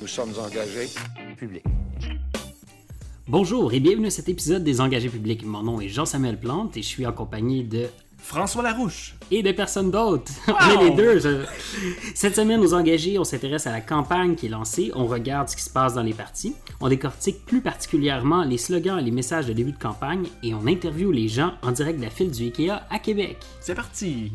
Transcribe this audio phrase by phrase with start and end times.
[0.00, 0.88] Nous sommes engagés.
[1.36, 1.62] public.
[3.26, 5.44] Bonjour et bienvenue à cet épisode des Engagés publics.
[5.44, 7.86] Mon nom est Jean-Samuel Plante et je suis en compagnie de
[8.16, 9.14] François Larouche.
[9.30, 10.32] et de personnes d'autres.
[10.48, 11.18] On est les deux.
[11.20, 11.44] je-
[12.14, 15.56] Cette semaine, aux engagés, on s'intéresse à la campagne qui est lancée, on regarde ce
[15.56, 19.46] qui se passe dans les partis, on décortique plus particulièrement les slogans et les messages
[19.46, 22.44] de début de campagne et on interviewe les gens en direct de la file du
[22.46, 23.36] IKEA à Québec.
[23.60, 24.32] C'est parti.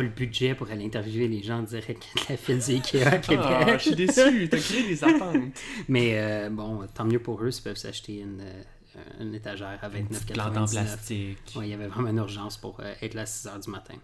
[0.00, 3.06] Pas le budget pour aller interviewer les gens en direct de la file du IKEA
[3.06, 3.46] à Québec.
[3.46, 4.48] Ah, je suis déçu.
[4.48, 5.36] T'as créé des attentes.
[5.88, 9.88] Mais euh, bon, tant mieux pour eux s'ils peuvent s'acheter une, euh, une étagère à
[9.90, 10.32] 29,99.
[10.32, 11.38] Plante en plastique.
[11.54, 13.70] Ouais, il y avait vraiment une urgence pour euh, être là à 6 h du
[13.70, 13.94] matin.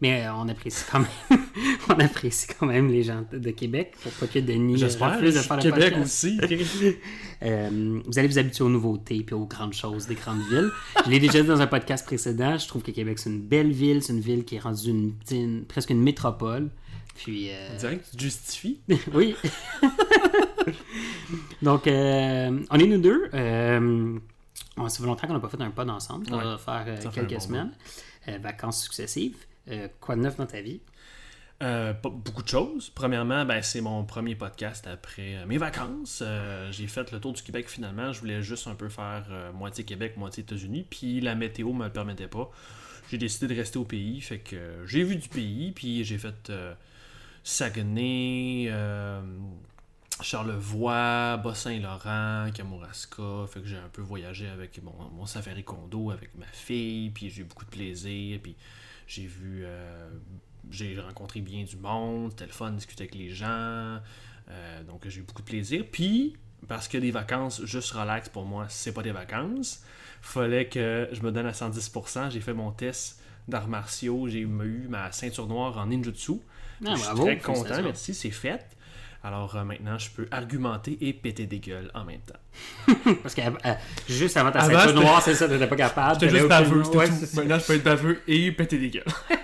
[0.00, 1.40] Mais euh, on apprécie quand même
[1.88, 5.20] on apprécie quand même les gens de, Québec pour pas que Denis euh, J'espère.
[5.20, 6.38] de faire Québec aussi.
[7.42, 10.70] Euh, vous allez vous habituer aux nouveautés et aux grandes choses des grandes villes.
[11.04, 13.70] Je l'ai déjà dit dans un podcast précédent, je trouve que Québec c'est une belle
[13.70, 16.70] ville, c'est une ville qui est rendue une, une- presque une métropole.
[17.16, 18.80] Puis euh, On dirait que tu te justifies.
[19.12, 19.34] oui.
[21.62, 23.28] Donc, euh, on est nous deux.
[23.34, 24.18] Euh,
[24.76, 26.26] on- ça fait longtemps qu'on n'a pas fait un pod ensemble.
[26.30, 26.44] On Ouais.
[26.44, 27.72] va faire quelques bon semaines.
[28.42, 29.36] Vacances successives.
[29.68, 30.80] Euh, quoi de neuf dans ta vie?
[31.62, 32.90] Euh, beaucoup de choses.
[32.90, 36.20] Premièrement, ben, c'est mon premier podcast après euh, mes vacances.
[36.24, 38.12] Euh, j'ai fait le tour du Québec finalement.
[38.12, 40.84] Je voulais juste un peu faire euh, moitié Québec, moitié États-Unis.
[40.88, 42.50] Puis la météo me le permettait pas.
[43.10, 44.20] J'ai décidé de rester au pays.
[44.20, 45.70] Fait que j'ai vu du pays.
[45.72, 46.52] Puis j'ai fait
[47.44, 48.72] Saguenay,
[50.20, 53.46] Charlevoix, Bas-Saint-Laurent, Kamouraska.
[53.48, 57.10] Fait que j'ai un peu voyagé avec mon, mon safari condo avec ma fille.
[57.10, 58.40] Puis j'ai eu beaucoup de plaisir.
[58.42, 58.56] Puis
[59.06, 59.62] j'ai vu.
[59.64, 60.08] euh,
[60.70, 64.00] j'ai rencontré bien du monde, c'était le fun de discuter avec les gens.
[64.48, 65.84] euh, donc j'ai eu beaucoup de plaisir.
[65.90, 66.36] Puis,
[66.68, 69.82] parce que des vacances juste relax pour moi, c'est pas des vacances.
[70.22, 72.30] Fallait que je me donne à 110%.
[72.30, 74.26] J'ai fait mon test d'arts martiaux.
[74.28, 74.46] J'ai eu
[74.88, 76.32] ma ceinture noire en ninjutsu.
[76.84, 78.66] Ah, je suis bravo, très content, merci, c'est fait.
[79.24, 82.94] Alors euh, maintenant, je peux argumenter et péter des gueules en même temps.
[83.22, 83.72] Parce que euh,
[84.06, 86.20] juste avant ta Avant, ceinture noire, c'est ça, t'étais pas capable.
[86.20, 87.36] J'étais juste baveux, c'était Ouais, tout.
[87.36, 89.04] Maintenant, je peux être baveux et péter des gueules.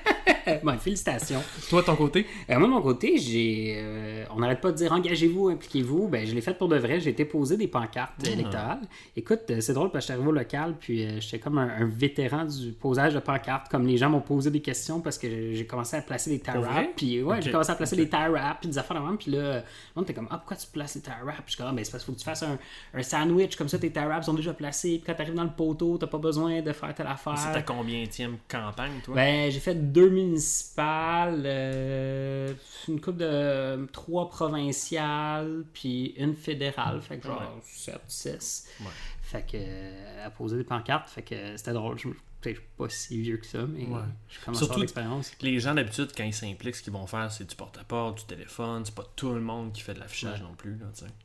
[0.63, 1.43] Bon, félicitations.
[1.71, 2.27] Toi, de ton côté?
[2.49, 6.09] Euh, moi, de mon côté, j'ai, euh, on n'arrête pas de dire engagez-vous, impliquez-vous.
[6.09, 7.01] Ben, je l'ai fait pour de vrai.
[7.01, 8.29] J'ai été posé des pancartes Ah.
[8.31, 8.81] électorales.
[9.17, 11.69] Écoute, euh, c'est drôle parce que j'étais arrivé au local, puis euh, j'étais comme un,
[11.69, 13.69] un vétéran du posage de pancartes.
[13.71, 16.51] Comme les gens m'ont posé des questions parce que j'ai commencé à placer des tie
[16.53, 16.89] wraps.
[16.97, 19.17] Puis ouais, j'ai commencé à placer des tie wraps, puis des affaires de même.
[19.19, 19.63] Puis là,
[19.97, 21.39] on était comme, ah, pourquoi tu places les tie wraps?
[21.39, 22.59] Puis je suis comme, ah, ben, c'est parce qu'il faut que tu fasses un,
[22.95, 23.57] un sandwich.
[23.57, 24.99] Comme ça, tes tie wraps sont déjà placés.
[24.99, 27.37] Puis quand tu arrives dans le poteau, t'as pas besoin de faire telle affaire.
[27.39, 29.15] C'est ta combienième campagne, toi?
[29.15, 30.09] Ben, j'ai fait deux
[30.51, 32.55] municipales, euh,
[32.89, 37.01] une coupe de trois provinciales, puis une fédérale.
[37.03, 37.63] Fait que genre Ouais.
[37.63, 38.69] 7, 6.
[38.81, 38.87] Ouais.
[39.23, 41.99] Fait que, euh, à poser des pancartes, fait que c'était drôle.
[41.99, 42.09] Je
[42.45, 44.01] je suis pas si vieux que ça, mais Ouais.
[44.29, 45.33] je commence à Surtout- avoir l'expérience.
[45.43, 48.83] Les gens d'habitude, quand ils s'impliquent, ce qu'ils vont faire, c'est du porte-à-porte, du téléphone.
[48.85, 50.47] C'est pas tout le monde qui fait de l'affichage Ouais.
[50.47, 50.79] non plus.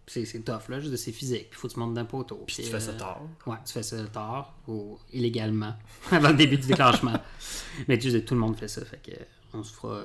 [0.07, 1.49] C'est c'est tough, là, juste c'est physique.
[1.51, 2.43] Puis faut que tu montes d'un poteau.
[2.47, 3.21] Puis tu fais ça euh, tard.
[3.45, 5.75] Ouais, tu fais ça tard ou illégalement,
[6.11, 7.19] avant le début du déclenchement.
[7.87, 9.11] Mais tu sais, tout le monde fait ça, fait que
[9.57, 10.03] on se fera,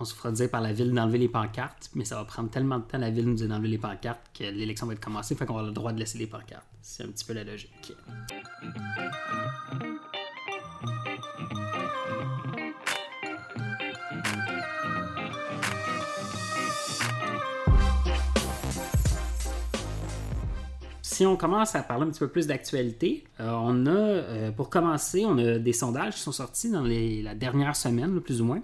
[0.00, 2.78] on se fera dire par la ville d'enlever les pancartes, mais ça va prendre tellement
[2.78, 5.44] de temps la ville nous dit d'enlever les pancartes que l'élection va être commencée, fait
[5.46, 6.66] qu'on avoir le droit de laisser les pancartes.
[6.82, 7.92] C'est un petit peu la logique.
[21.16, 24.68] Si on commence à parler un petit peu plus d'actualité, euh, on a, euh, pour
[24.68, 28.60] commencer, on a des sondages qui sont sortis dans la dernière semaine, plus ou moins.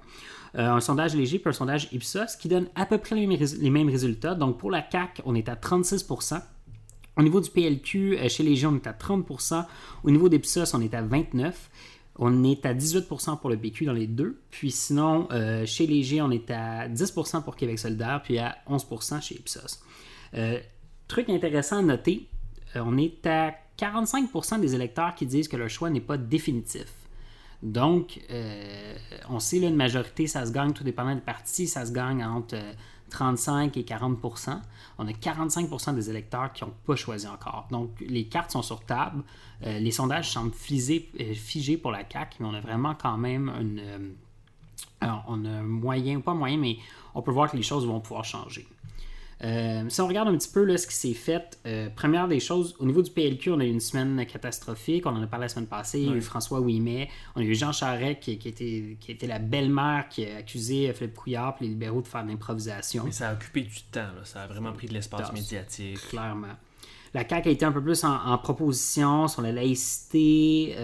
[0.56, 3.88] Euh, un sondage léger puis un sondage Ipsos qui donne à peu près les mêmes,
[3.88, 4.34] résultats.
[4.34, 6.42] Donc pour la CAC, on est à 36%
[7.16, 9.64] Au niveau du PLQ, chez Léger, on est à 30%
[10.04, 11.70] Au niveau d'Ipsos, on est à 29
[12.16, 14.40] On est à 18% pour le PQ dans les deux.
[14.50, 19.20] Puis sinon, euh, chez Léger, on est à 10% pour Québec solidaire, puis à 11%
[19.22, 19.80] chez Ipsos.
[20.34, 20.58] Euh,
[21.08, 22.28] truc intéressant à noter,
[22.76, 26.86] euh, on est à 45% des électeurs qui disent que leur choix n'est pas définitif.
[27.62, 28.18] Donc,
[29.30, 32.24] on sait, là, une majorité, ça se gagne, tout dépendant des partis, ça se gagne
[32.24, 32.56] entre
[33.12, 34.58] 35 et 40%
[34.98, 37.68] On a 45% des électeurs qui n'ont pas choisi encore.
[37.70, 39.22] Donc, les cartes sont sur table.
[39.64, 43.18] Euh, les sondages semblent figés, euh, figés pour la CAQ, mais on a vraiment quand
[43.18, 43.98] même une, euh,
[45.00, 46.78] alors, on a moyen, pas moyen, mais
[47.14, 48.66] on peut voir que les choses vont pouvoir changer.
[49.44, 52.38] Euh, si on regarde un petit peu là, ce qui s'est fait, euh, première des
[52.38, 55.04] choses, au niveau du PLQ, on a eu une semaine catastrophique.
[55.06, 56.00] On en a parlé la semaine passée.
[56.00, 57.08] Il y a eu François Ouimet.
[57.34, 60.92] On a eu Jean Charest qui, qui était, qui était la belle-mère qui a accusé
[60.92, 63.02] Philippe Couillard et les libéraux de faire de l'improvisation.
[63.04, 64.24] Mais ça a occupé du temps, là.
[64.24, 65.98] ça a vraiment pris de l'espace médiatique.
[66.08, 66.54] Clairement.
[67.14, 70.74] La CAQ a été un peu plus en, proposition sur la laïcité,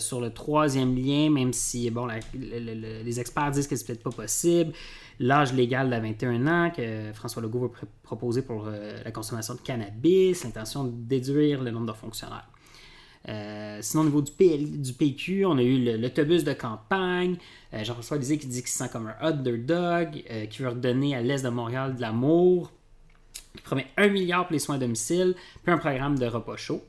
[0.00, 4.72] sur le troisième lien, même si bon, les experts disent que c'est peut-être pas possible.
[5.18, 10.44] L'âge légal de 21 ans que François Legault va proposer pour la consommation de cannabis,
[10.44, 12.48] l'intention de déduire le nombre de fonctionnaires.
[13.28, 17.36] Euh, sinon, au niveau du, PQ, on a eu l'autobus de campagne.
[17.74, 21.16] Euh, Jean-François Lisée qui dit qu'il se sent comme un underdog, euh, qui veut redonner
[21.16, 22.70] à l'Est de Montréal de l'amour,
[23.56, 25.34] qui promet un milliard pour les soins à domicile,
[25.64, 26.82] puis un programme de repas chaud.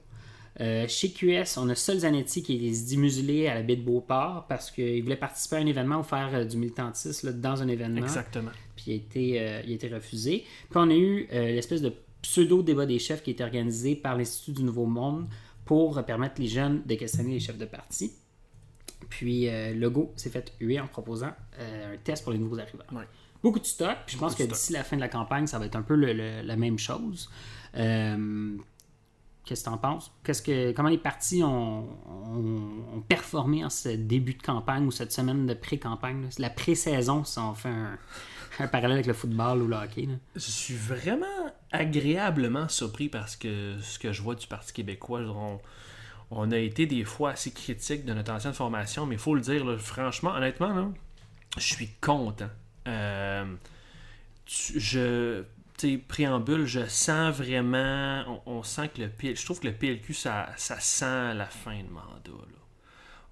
[0.59, 4.71] Chez QS, on a Sol Zanetti qui est démuselé à la baie de Beauport parce
[4.71, 8.01] qu'il voulait participer à un événement ou faire du militantisme dans un événement.
[8.01, 8.51] Exactement.
[8.75, 9.27] Puis il a été,
[9.65, 10.45] il a été refusé.
[10.69, 14.53] Puis on a eu l'espèce de pseudo-débat des chefs qui a été organisé par l'Institut
[14.53, 15.27] du Nouveau Monde
[15.65, 18.11] pour permettre les jeunes de questionner les chefs de parti.
[19.09, 22.85] Puis euh, Legault s'est fait huer en proposant euh, un test pour les nouveaux arrivants.
[23.43, 23.97] Beaucoup de stock.
[24.07, 26.55] je pense que d'ici la fin de la campagne, ça va être un peu la
[26.55, 27.29] même chose.
[29.47, 30.11] Qu'est-ce que tu en penses?
[30.25, 31.87] Qu'est-ce que, comment les partis ont,
[33.07, 36.27] performé en ce début de campagne ou cette semaine de pré-campagne?
[36.37, 37.69] La pré-saison, si on fait
[38.59, 40.09] un, parallèle avec le football ou le hockey.
[40.35, 41.25] Je suis vraiment
[41.71, 45.21] agréablement surpris parce que ce que je vois du Parti québécois,
[46.29, 49.41] on, a été des fois assez critiques de notre ancienne formation, mais il faut le
[49.41, 50.91] dire, franchement, honnêtement,
[51.55, 52.49] je suis content.
[52.85, 53.45] Euh,
[54.45, 55.43] je
[56.07, 60.49] préambule, je sens vraiment, on, sent que le PLQ, je trouve que le PLQ, ça,
[60.57, 62.31] ça sent la fin de mandat.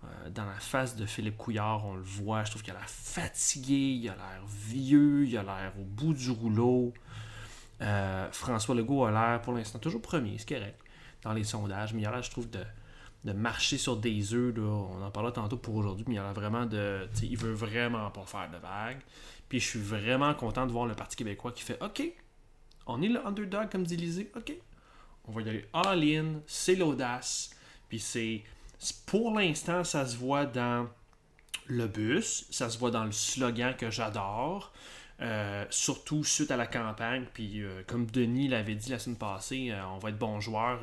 [0.06, 2.44] Euh, dans la face de Philippe Couillard, on le voit.
[2.44, 6.14] Je trouve qu'il a l'air fatigué, il a l'air vieux, il a l'air au bout
[6.14, 6.94] du rouleau.
[7.82, 10.80] Euh, François Legault a l'air pour l'instant toujours premier, c'est correct,
[11.24, 12.64] dans les sondages, mais il a l'air, je trouve, de,
[13.34, 14.56] marcher sur des œufs.
[14.58, 17.10] On en parlait tantôt pour aujourd'hui, mais il a l'air vraiment de.
[17.24, 19.02] Il veut vraiment pas faire de vagues.
[19.50, 22.04] Puis je suis vraiment content de voir le Parti québécois qui fait OK,
[22.86, 24.54] on est le underdog, comme dit Lisée, OK.
[25.28, 27.50] On va y aller all-in, c'est l'audace.
[27.90, 28.44] Puis c'est
[29.06, 30.88] pour l'instant, ça se voit dans
[31.68, 34.72] le bus, ça se voit dans le slogan que j'adore.
[35.22, 37.26] Euh, surtout suite à la campagne.
[37.34, 40.82] Puis, euh, comme Denis l'avait dit la semaine passée, euh, on va être bon joueur.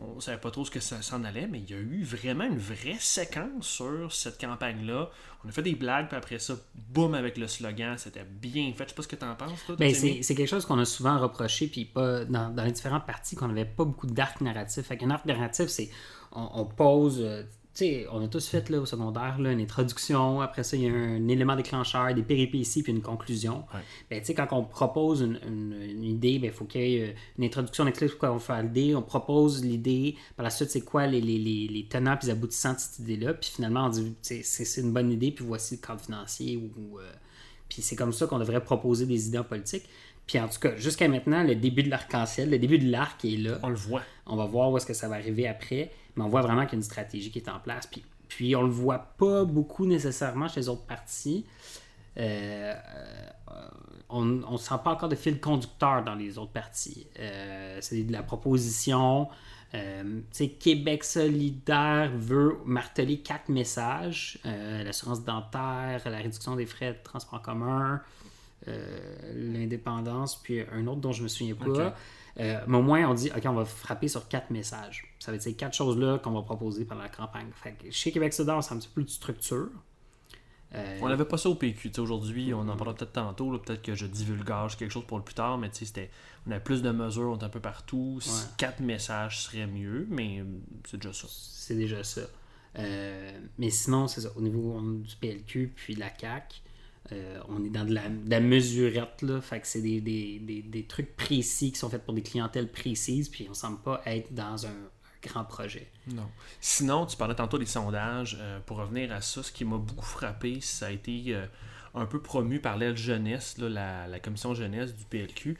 [0.00, 2.02] On ne savait pas trop ce que ça s'en allait, mais il y a eu
[2.02, 5.08] vraiment une vraie séquence sur cette campagne-là.
[5.44, 8.84] On a fait des blagues, puis après ça, boum, avec le slogan, c'était bien fait.
[8.84, 9.76] Je sais pas ce que tu en penses, toi.
[9.76, 13.36] Ben, c'est quelque chose qu'on a souvent reproché, puis pas dans, dans les différentes parties,
[13.36, 14.86] qu'on n'avait pas beaucoup d'arc narratif.
[14.86, 15.90] Fait qu'un arc narratif, c'est
[16.32, 17.24] on, pose.
[17.74, 20.88] Sais, on a tous fait là, au secondaire là, une introduction, après ça, il y
[20.88, 23.64] a un élément déclencheur, des péripéties, puis une conclusion.
[24.08, 27.82] Ben, quand on propose une, idée, il ben, faut qu'il y ait euh, une introduction,
[27.82, 31.20] on explique pourquoi on fait l'idée, on propose l'idée, par la suite, c'est quoi les,
[31.20, 35.10] les, les, tenants et aboutissants de cette idée-là, puis finalement, on dit c'est une bonne
[35.10, 36.56] idée, puis voici le cadre financier.
[36.56, 37.12] Ou, euh,
[37.68, 39.82] puis c'est comme ça qu'on devrait proposer des idées en politique.
[40.26, 43.36] Puis en tout cas, jusqu'à maintenant, le début de l'arc-en-ciel, le début de l'arc est
[43.36, 43.58] là.
[43.62, 44.02] On le voit.
[44.26, 46.72] On va voir où est-ce que ça va arriver après mais on voit vraiment qu'il
[46.72, 47.86] y a une stratégie qui est en place.
[47.86, 51.44] Puis, puis on le voit pas beaucoup nécessairement chez les autres partis.
[52.16, 52.74] Euh,
[54.08, 57.06] on ne sent pas encore de fil conducteur dans les autres partis.
[57.18, 59.28] Euh, c'est de la proposition.
[59.74, 60.20] Euh,
[60.60, 68.00] Québec solidaire veut marteler quatre messages l'assurance dentaire, la réduction des frais de transport commun,
[69.34, 71.94] l'indépendance, puis un autre dont je me souviens pas.
[72.40, 75.04] Euh, mais au moins, on dit, OK, on va frapper sur quatre messages.
[75.18, 77.48] Ça va être ces quatre choses-là qu'on va proposer pendant la campagne.
[77.54, 79.68] Fait chez Québec Solidaire, c'est un petit peu plus de structure.
[80.74, 81.92] Euh, on n'avait pas ça au PQ.
[81.98, 83.56] Aujourd'hui, on en parlera peut-être tantôt.
[83.58, 86.10] Peut-être que je divulgage quelque chose pour le plus tard, mais c'était,
[86.48, 88.18] on a plus de mesures, on est un peu partout.
[88.56, 90.44] Quatre messages serait mieux, mais euh,
[90.84, 91.28] c'est déjà ça.
[91.30, 92.22] C'est déjà ça.
[92.74, 94.30] mais sinon, c'est ça.
[94.34, 96.63] Au niveau du PLQ puis la CAC,
[97.12, 99.40] euh, on est dans de la, mesurette, là.
[99.40, 103.54] Fait que c'est des, trucs précis qui sont faits pour des clientèles précises, puis on
[103.54, 104.76] semble pas être dans un,
[105.22, 105.90] grand projet.
[106.06, 106.28] Non.
[106.60, 108.36] Sinon, tu parlais tantôt des sondages.
[108.38, 111.46] Euh, pour revenir à ça, ce qui m'a beaucoup frappé, ça a été euh,
[111.94, 115.56] un peu promu par l'aile jeunesse, la, la, commission jeunesse du PLQ.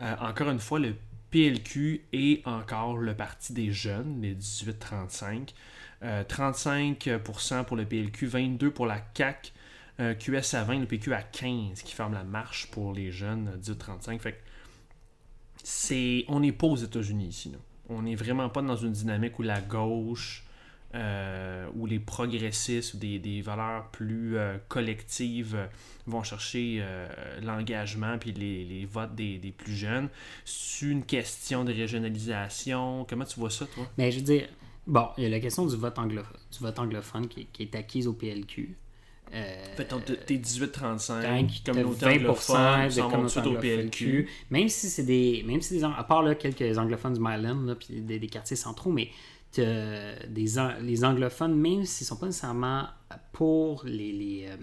[0.00, 0.94] encore une fois, le
[1.32, 5.48] PLQ est encore le parti des jeunes, les 18-35.
[6.00, 9.00] 35% pour le PLQ, 22% pour la
[9.98, 13.50] CAC, QS à 20, le PQ à 15 qui ferme la marche pour les jeunes
[13.60, 14.18] 18-35.
[14.18, 14.40] Fait
[15.62, 17.52] c'est, on n'est pas aux États-Unis ici.
[17.88, 20.44] On n'est vraiment pas dans une dynamique où la gauche
[20.94, 25.66] euh, ou les progressistes ou des, valeurs plus euh, collectives euh,
[26.06, 26.82] vont chercher
[27.42, 30.08] l'engagement puis les, votes des, plus jeunes.
[30.44, 33.04] C'est une question de régionalisation.
[33.08, 33.86] Comment tu vois ça, toi?
[33.98, 34.48] Mais je veux dire,
[34.86, 38.06] bon, il y a la question du vote anglophone, du vote anglophone qui est acquise
[38.06, 38.76] au PLQ.
[39.34, 39.84] Euh, Fait
[40.26, 44.28] tes 18-35 quand communautés t'as 20% anglophones de tout au PLQ.
[44.50, 47.74] Même si c'est des, même si des, à part là, quelques anglophones du Myland, là,
[47.74, 49.10] puis des, des quartiers centraux, mais
[49.54, 50.46] des,
[50.80, 52.86] les anglophones, même s'ils sont pas nécessairement
[53.32, 54.56] pour les, les, euh,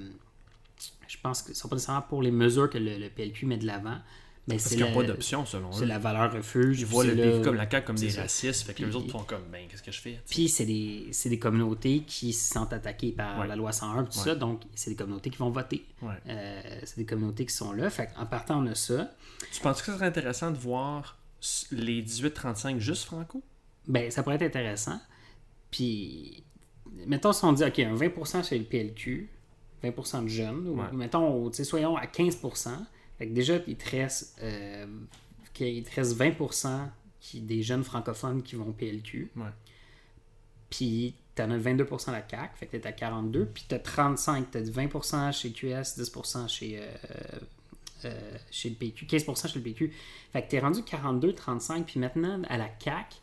[1.08, 3.66] je pense que sont pas nécessairement pour les mesures que le, le PLQ met de
[3.66, 3.98] l'avant,
[4.48, 5.88] mais Parce c'est qu'il n'y a la- pas d'option selon c'est eux.
[5.88, 6.80] la valeur refuge.
[6.82, 8.62] Ils voient le c'est là- comme la CAQ comme c'est des racistes.
[8.68, 10.20] Fait que les Puis- autres font comme, ben, qu'est-ce que je fais?
[10.30, 13.48] Puis c'est des, c'est des communautés qui se sentent attaquées par Ouais.
[13.48, 14.24] la loi 101 tout Ouais.
[14.24, 15.84] ça, donc c'est des communautés qui vont voter.
[16.02, 16.14] Ouais.
[16.30, 17.90] Euh, c'est des communautés qui sont là.
[17.90, 19.12] Fait en partant, on a ça.
[19.52, 21.18] Tu penses que ce serait intéressant de voir
[21.72, 23.42] les 18-35 juste franco?
[23.88, 25.00] Ben, ça pourrait être intéressant.
[25.72, 26.44] Puis,
[27.08, 29.30] mettons si on dit, OK, un 20% chez le PLQ,
[29.84, 32.86] 20% de jeunes, ou mettons, tu sais, soyons à 15%.
[33.18, 34.86] Fait que déjà, il te reste, euh,
[35.54, 39.32] qu'il te reste 20% qui, des jeunes francophones qui vont au PLQ.
[39.36, 39.44] Ouais.
[40.70, 43.46] Puis, t'en as 22% à la CAQ, fait que t'es à 42.
[43.46, 46.86] Puis, t'as 35, t'as 20% chez QS, 10% chez, euh,
[48.06, 49.94] euh, chez le PQ, 15% chez le PQ.
[50.34, 51.86] Fait que t'es rendu 42, 35.
[51.86, 53.16] Puis maintenant, à la CAQ,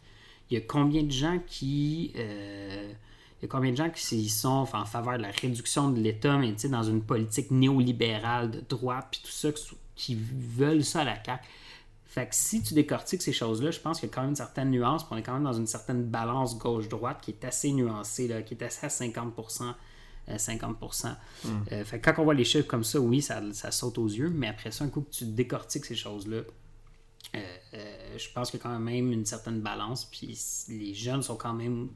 [0.50, 2.12] il y a combien de gens qui.
[2.16, 2.92] euh,
[3.40, 6.38] il y a combien de gens qui sont en faveur de la réduction de l'État,
[6.38, 9.50] mais tu sais, dans une politique néolibérale de droite, puis tout ça,
[9.94, 11.42] qui- veulent ça à la CAQ.
[12.04, 14.36] Fait que si tu décortiques ces choses-là, je pense qu'il y a quand même une
[14.36, 17.72] certaine nuance, puis on est quand même dans une certaine balance gauche-droite qui est assez
[17.72, 19.74] nuancée, là, qui est assez à 50%.
[20.28, 21.16] euh, 50%.
[21.72, 24.06] Euh, fait que quand on voit les chiffres comme ça, oui, ça, ça saute aux
[24.08, 26.42] yeux, mais après ça, un coup que tu décortiques ces choses-là,
[27.34, 31.36] euh, je pense qu'il y a quand même une certaine balance, puis les jeunes sont
[31.36, 31.88] quand même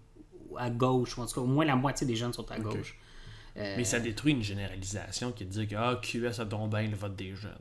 [0.56, 2.98] à gauche, ou en tout cas, au moins la moitié des jeunes sont à gauche.
[3.76, 7.16] Mais ça détruit une généralisation qui dit que ah, QS a donc bien le vote
[7.16, 7.56] des jeunes.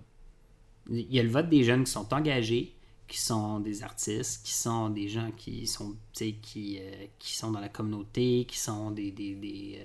[0.89, 2.75] Il y a le vote des jeunes qui sont engagés,
[3.07, 7.59] qui sont des artistes, qui sont des gens qui sont, qui, euh, qui sont dans
[7.59, 9.79] la communauté, qui sont des, des, des,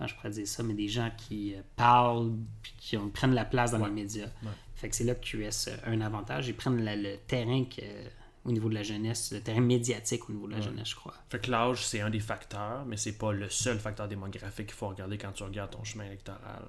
[0.00, 2.32] euh, je pourrais dire ça, mais des gens qui euh, parlent,
[2.62, 3.88] puis qui ont- prennent la place dans Ouais.
[3.88, 4.26] les médias.
[4.42, 4.50] Ouais.
[4.74, 6.48] Fait que c'est là que QS a un avantage.
[6.48, 7.82] Ils prennent la- le terrain que,
[8.44, 11.14] au niveau de la jeunesse, le terrain médiatique au niveau de la jeunesse, je crois.
[11.30, 14.74] Fait que l'âge, c'est un des facteurs, mais c'est pas le seul facteur démographique qu'il
[14.76, 16.64] faut regarder quand tu regardes ton chemin électoral.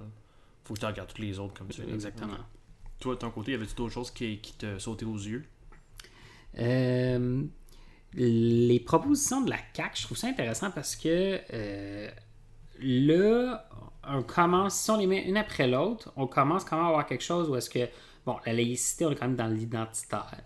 [0.64, 1.92] Faut que tu regardes tous les autres comme tu veux.
[1.92, 2.36] Exactement.
[3.00, 5.44] Toi, de ton côté, y avait-tu d'autres choses qui, qui te sautaient aux yeux?
[6.58, 7.42] Euh,
[8.14, 12.08] les propositions de la CAC, je trouve ça intéressant parce que euh,
[12.80, 13.68] là,
[14.08, 17.06] on commence, si on les met une après l'autre, on commence quand même à avoir
[17.06, 17.88] quelque chose où est-ce que,
[18.24, 20.42] bon, la laïcité, on est quand même dans l'identitaire.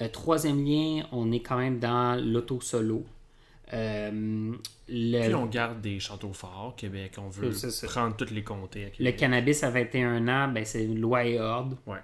[0.00, 3.04] Euh, troisième lien, on est quand même dans l'auto-solo.
[3.72, 4.52] Euh,
[4.88, 8.84] le, Puis on garde des châteaux forts, Québec, on veut C'est prendre tous les comtés
[8.84, 11.78] à le cannabis à 21 ans, ben, c'est une loi et ordre.
[11.86, 11.98] Ouais.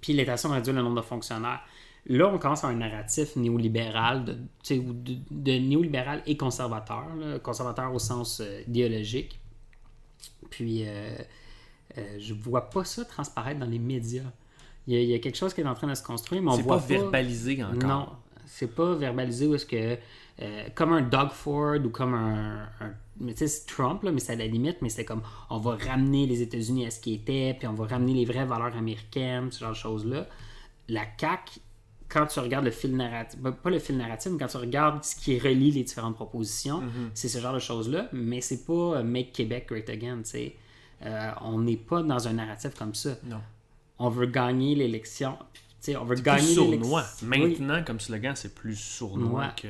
[0.00, 1.62] Puis de réduire le nombre de fonctionnaires.
[2.08, 4.32] Là, on commence à un narratif néolibéral, de,
[4.70, 9.40] de, de néolibéral et conservateur, là, conservateur au sens euh, idéologique.
[10.50, 11.16] Puis, euh,
[11.98, 14.30] euh, je vois pas ça transparaître dans les médias.
[14.86, 16.42] Il y, a, il y a quelque chose qui est en train de se construire,
[16.42, 17.88] mais on C'est voit pas verbalisé encore.
[17.88, 18.08] Non,
[18.46, 19.98] c'est pas verbalisé où est-ce que.
[20.42, 22.62] Euh, comme un Doug Ford ou comme un.
[22.80, 25.22] un- mais tu sais, c'est Trump, là, mais c'est à la limite, mais c'est comme
[25.48, 28.44] on va ramener les États-Unis à ce qu'ils étaient, puis on va ramener les vraies
[28.44, 30.26] valeurs américaines, ce genre de choses-là.
[30.88, 31.60] La CAQ,
[32.10, 35.02] quand tu regardes le fil narratif, ben, pas le fil narratif, mais quand tu regardes
[35.02, 37.10] ce qui relie les différentes propositions, Mm-hmm.
[37.14, 40.56] c'est ce genre de choses-là, mais c'est pas euh, Make Québec Great Again, tu sais.
[41.02, 43.16] Euh, on n'est pas dans un narratif comme ça.
[43.24, 43.40] Non.
[43.98, 45.36] On veut gagner l'élection.
[45.54, 47.02] Tu sais, on veut gagner sournois.
[47.20, 47.28] l'élection.
[47.30, 47.38] Oui.
[47.58, 49.46] Maintenant, comme slogan, c'est plus sournois Ouais.
[49.60, 49.68] que.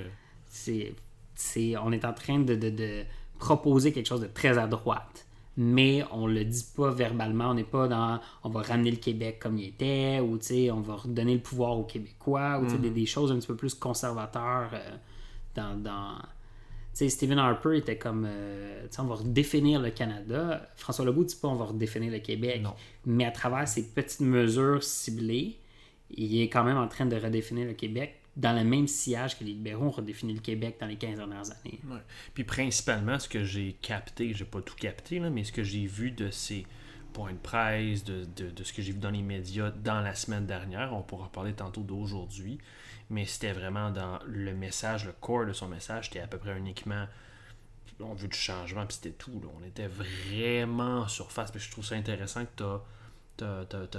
[0.57, 0.95] C'est,
[1.35, 3.03] c'est- on est en train de, de- de
[3.39, 5.27] proposer quelque chose de très à droite.
[5.59, 7.47] Mais on le dit pas verbalement.
[7.51, 10.39] On n'est pas dans on va ramener le Québec comme il était, ou
[10.73, 13.57] on va redonner le pouvoir aux Québécois, ou sais, des, des choses un petit peu
[13.57, 14.97] plus conservateurs euh,
[15.55, 16.19] dans.
[16.95, 20.67] Stephen Harper était comme, euh, on va redéfinir le Canada.
[20.77, 22.61] François Legault dit pas on va redéfinir le Québec.
[22.63, 22.75] Non.
[23.05, 25.59] Mais à travers ces petites mesures ciblées,
[26.11, 29.45] il est quand même en train de redéfinir le Québec dans le même sillage que
[29.45, 31.81] les libéraux ont redéfini le Québec dans les 15 dernières années.
[32.35, 35.87] Puis principalement, ce que j'ai capté, j'ai pas tout capté, là, mais ce que j'ai
[35.87, 36.67] vu de ces
[37.15, 40.15] points de presse, de, de- de ce que j'ai vu dans les médias dans la
[40.15, 42.59] semaine dernière, on pourra parler tantôt d'aujourd'hui,
[43.09, 46.59] mais c'était vraiment dans le message, le corps de son message, c'était à peu près
[46.59, 47.07] uniquement
[48.01, 49.41] on veut du changement, puis c'était tout.
[49.43, 49.49] là.
[49.59, 51.51] On était vraiment en surface.
[51.51, 52.83] Puis je trouve ça intéressant que tu as,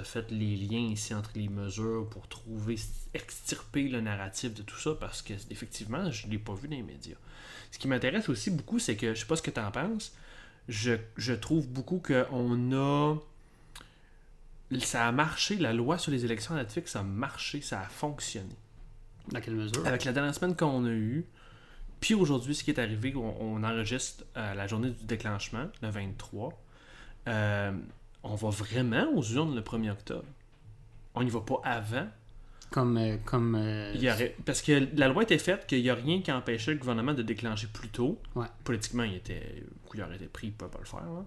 [0.04, 2.76] fait les liens ici entre les mesures pour trouver,
[3.14, 6.76] extirper le narratif de tout ça, parce que effectivement, je ne l'ai pas vu dans
[6.76, 7.16] les médias.
[7.70, 10.14] Ce qui m'intéresse aussi beaucoup, c'est que, je sais pas ce que tu en penses,
[10.68, 13.16] je, je trouve beaucoup qu'on a.
[14.80, 18.54] Ça a marché, la loi sur les élections ratifiques, ça a marché, ça a fonctionné.
[19.28, 19.86] Dans quelle mesure?
[19.86, 21.26] Avec la dernière semaine qu'on a eue,
[22.00, 25.88] puis aujourd'hui, ce qui est arrivé, on, on enregistre euh, la journée du déclenchement, le
[25.88, 26.62] 23.
[27.28, 27.72] euh,
[28.22, 30.24] on va vraiment aux urnes le 1er octobre.
[31.14, 32.06] On n'y va pas avant.
[32.70, 32.98] Comme.
[32.98, 35.94] euh, comme euh, Il y aurait- Parce que la loi était faite qu'il n'y a
[35.94, 38.20] rien qui empêchait le gouvernement de déclencher plus tôt.
[38.34, 38.46] Ouais.
[38.64, 39.62] Politiquement, il était,
[40.02, 41.00] aurait été pris, il ne pouvait pas le faire.
[41.00, 41.24] là.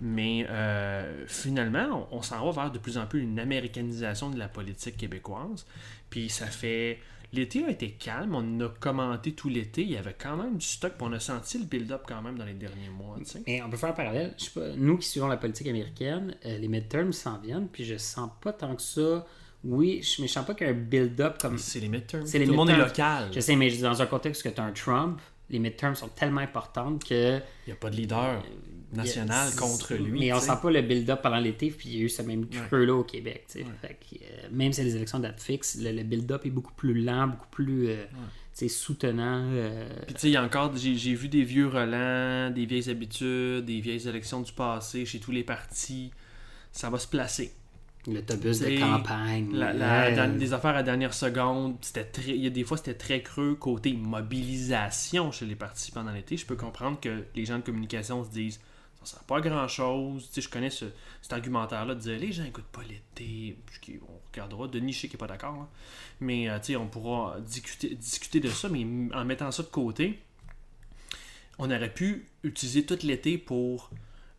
[0.00, 4.38] Mais euh, finalement, on, on s'en va vers de plus en plus une américanisation de
[4.38, 5.66] la politique québécoise.
[6.10, 6.98] Puis ça fait.
[7.34, 10.66] L'été a été calme, on a commenté tout l'été, il y avait quand même du
[10.66, 13.16] stock, puis on a senti le build-up quand même dans les derniers mois.
[13.46, 14.34] Mais on peut faire un parallèle.
[14.36, 17.84] Je sais pas, nous qui suivons la politique américaine, euh, les midterms s'en viennent, puis
[17.84, 19.26] je sens pas tant que ça.
[19.64, 21.56] Oui, je ne sens pas qu'il y a un build-up comme.
[21.56, 22.26] C'est les midterms.
[22.26, 23.30] C'est les tout le monde est local.
[23.32, 26.40] Je sais, mais dans un contexte que tu as un Trump, les midterms sont tellement
[26.40, 27.38] importantes que.
[27.66, 28.42] Il n'y a pas de leader
[28.92, 30.20] national y a- contre lui.
[30.20, 32.46] Mais on sent pas le build-up pendant l'été, puis il y a eu ce même
[32.46, 33.44] creux-là au Québec.
[33.50, 33.66] tu sais.
[33.80, 36.94] Fait que, euh, même si les élections date fixe, le, le build-up est beaucoup plus
[37.02, 38.04] lent, beaucoup plus euh,
[38.68, 39.44] soutenant.
[39.52, 42.90] euh, Puis tu sais, il y a encore, j'ai vu des vieux relents, des vieilles
[42.90, 46.10] habitudes, des vieilles élections du passé chez tous les partis.
[46.70, 47.52] Ça va se placer.
[48.06, 49.52] L'autobus de campagne.
[49.52, 52.76] La- la- dans- des affaires à dernière seconde, c'était très, il y a des fois
[52.76, 56.36] c'était très creux côté mobilisation chez les participants dans l'été.
[56.36, 58.60] Je peux comprendre que les gens de communication se disent
[59.04, 60.30] ça sert pas à grand chose.
[60.36, 60.84] Je connais ce-
[61.20, 63.56] cet argumentaire-là de dire les gens écoutent pas l'été.
[64.08, 64.68] On regardera.
[64.68, 65.54] Denis, je sais qu'il est pas d'accord.
[65.54, 65.68] hein.
[66.20, 70.20] Mais euh, on pourra discuter, discuter de ça, mais en mettant ça de côté,
[71.58, 73.90] on aurait pu utiliser tout l'été pour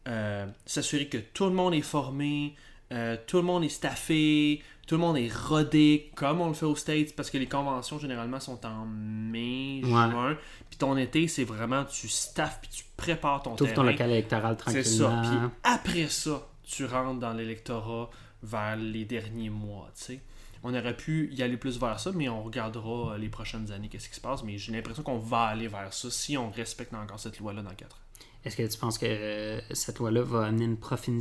[0.08, 2.56] euh, s'assurer que tout le monde est formé,
[2.92, 6.66] euh, tout le monde est staffé, tout le monde est rodé, comme on le fait
[6.66, 10.38] aux States, parce que les conventions généralement sont en mai, juin.
[10.70, 13.86] Puis ton été, c'est vraiment tu staffes puis tu prépares ton T'ouvres terrain.
[13.86, 15.06] ton local électoral C'est ça.
[15.06, 15.50] tranquillement.
[15.50, 18.10] Puis après ça, tu rentres dans l'électorat
[18.42, 20.20] vers les derniers mois, tu sais.
[20.66, 23.90] On aurait pu y aller plus vers ça, mais on regardera euh, les prochaines années
[23.90, 24.44] qu'est-ce qui se passe.
[24.44, 27.74] Mais j'ai l'impression qu'on va aller vers ça si on respecte encore cette loi-là dans
[27.74, 28.00] 4 ans.
[28.46, 31.12] Est-ce que tu penses que euh, cette loi-là va amener une profé...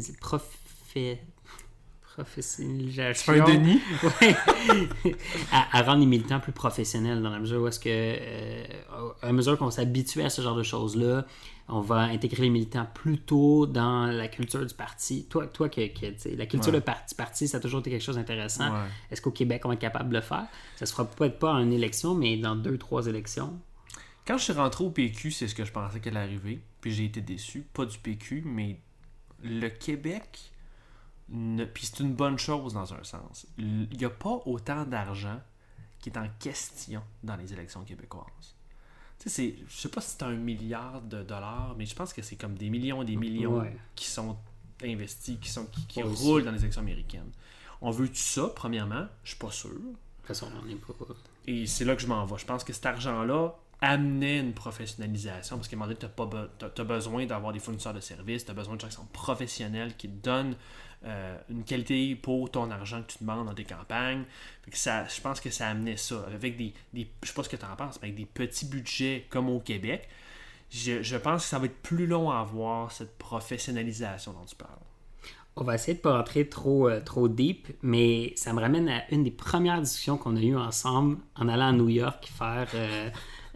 [2.15, 3.45] professionnalisation?
[3.47, 3.81] Denis?
[4.21, 4.35] Ouais.
[5.53, 8.65] à, à rendre les militants plus professionnels dans la mesure où est-ce que, euh,
[9.23, 11.25] à mesure qu'on s'habitue à ce genre de choses-là,
[11.69, 15.27] on va intégrer les militants plus tôt dans la culture du parti.
[15.31, 16.81] Toi, toi que, la culture Ouais.
[16.81, 18.71] de parti, parti, ça a toujours été quelque chose d'intéressant.
[18.73, 18.89] Ouais.
[19.11, 20.47] Est-ce qu'au Québec, on va être capable de le faire?
[20.77, 23.59] Ça se fera peut-être pas en élection, mais dans deux, trois élections.
[24.27, 26.61] Quand je suis rentré au PQ, c'est ce que je pensais qu'elle allait arriver.
[26.81, 27.65] Puis j'ai été déçu.
[27.73, 28.79] Pas du PQ, mais
[29.43, 30.52] le Québec.
[31.73, 33.47] Puis c'est une bonne chose dans un sens.
[33.59, 35.41] Il n'y a pas autant d'argent
[36.01, 38.55] qui est en question dans les élections québécoises.
[39.19, 42.23] Tu sais, je sais pas si c'est un milliard de dollars, mais je pense que
[42.23, 43.77] c'est comme des millions et des millions Ouais.
[43.95, 44.37] qui sont
[44.83, 46.25] investis, qui, sont, qui, qui Ouais, aussi.
[46.25, 47.31] roulent dans les élections américaines.
[47.81, 49.07] On veut tout ça, premièrement?
[49.23, 49.71] Je suis pas sûr.
[49.71, 50.93] De toute façon, on n'en est pas.
[51.47, 52.37] Et c'est là que je m'en vais.
[52.39, 55.99] Je pense que cet argent-là amenait une professionnalisation parce qu'à un moment donné,
[56.75, 59.07] tu as, besoin d'avoir des fournisseurs de services, tu as besoin de gens qui sont
[59.13, 60.57] professionnels, qui te donnent
[61.05, 64.25] euh, une qualité pour ton argent que tu demandes dans tes campagnes.
[64.65, 66.25] Fait que ça, je pense que ça amenait ça.
[66.33, 68.67] Avec des, des je sais pas ce que tu en penses, mais avec des petits
[68.67, 70.09] budgets comme au Québec,
[70.71, 74.57] je, je pense que ça va être plus long à avoir cette professionnalisation dont tu
[74.57, 74.71] parles.
[75.55, 79.03] On va essayer de pas rentrer trop, euh, trop deep, mais ça me ramène à
[79.13, 83.11] une des premières discussions qu'on a eues ensemble en allant à New York faire, euh,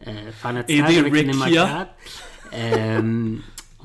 [0.06, 1.96] euh, faire notre stage avec les démocrates.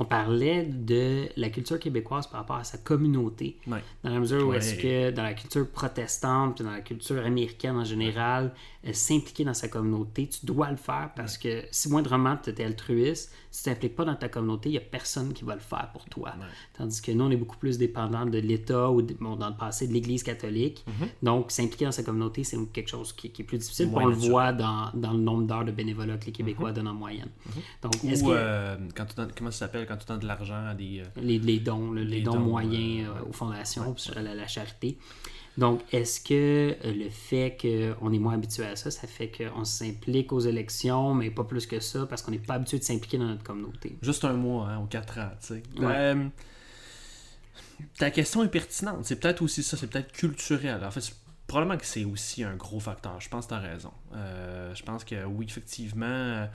[0.02, 3.58] On parlait de la culture québécoise par rapport à sa communauté.
[3.68, 3.84] Ouais.
[4.04, 4.58] Dans la mesure où Ouais.
[4.58, 8.52] est-ce que dans la culture protestante, puis dans la culture américaine en général,
[8.88, 12.64] euh, s'impliquer dans sa communauté, tu dois le faire parce que si moindrement tu es
[12.66, 15.60] altruiste, si tu t'impliques pas dans ta communauté, il n'y a personne qui va le
[15.62, 16.34] faire pour toi.
[16.76, 19.56] Tandis que nous, on est beaucoup plus dépendant de l'État ou de- bon, dans le
[19.56, 20.84] passé de l'Église catholique.
[21.22, 23.90] Donc, s'impliquer dans sa communauté, c'est quelque chose qui, qui est plus difficile.
[23.90, 26.88] Moins on le voit dans, dans le nombre d'heures de bénévolat que les Québécois donnent
[26.88, 27.30] en moyenne.
[27.84, 29.86] Donc, est-ce Ou que euh, quand tu comment ça s'appelle?
[29.92, 31.00] Quand tu donnes de l'argent à des.
[31.02, 34.22] euh, les, les dons, les, Les dons, dons, moyens euh, euh, aux fondations, puis à
[34.22, 34.98] la, la charité.
[35.58, 40.32] Donc, est-ce que le fait qu'on est moins habitué à ça, ça fait qu'on s'implique
[40.32, 43.26] aux élections, mais pas plus que ça, parce qu'on n'est pas habitué de s'impliquer dans
[43.26, 43.98] notre communauté?
[44.02, 45.64] Juste un mois, hein, ou quatre ans, tu sais.
[45.78, 45.86] Ouais.
[45.94, 46.28] Euh,
[47.98, 49.04] ta question est pertinente.
[49.04, 50.82] C'est peut-être aussi ça, c'est peut-être culturel.
[50.86, 51.14] En fait,
[51.48, 53.20] probablement que c'est aussi un gros facteur.
[53.20, 53.92] Je pense que tu as raison.
[54.16, 56.48] Euh, je pense que oui, effectivement,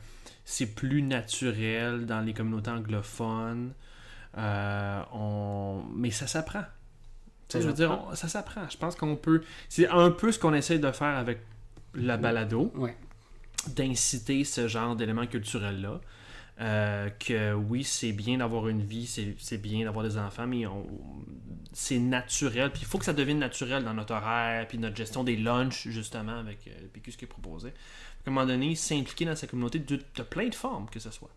[0.46, 3.74] c'est plus naturel dans les communautés anglophones.
[4.38, 5.82] Euh, on...
[5.94, 6.64] Mais ça s'apprend.
[7.48, 8.66] Ça je veux dire, on- ça s'apprend.
[8.70, 9.42] Je pense qu'on peut.
[9.68, 11.40] C'est un peu ce qu'on essaie de faire avec
[11.94, 12.96] la balado Ouais.
[13.74, 16.00] d'inciter ce genre d'éléments culturels-là.
[16.58, 20.64] Euh, que oui, c'est bien d'avoir une vie, c'est c'est bien d'avoir des enfants, mais
[20.66, 20.86] on-
[21.74, 22.70] c'est naturel.
[22.72, 25.88] Puis il faut que ça devienne naturel dans notre horaire, puis notre gestion des lunchs,
[25.88, 27.72] justement, avec euh, le PQ, ce qui est proposé.
[28.26, 31.10] À un moment donné, s'impliquer dans sa communauté de, de plein de formes que ce
[31.10, 31.30] soit.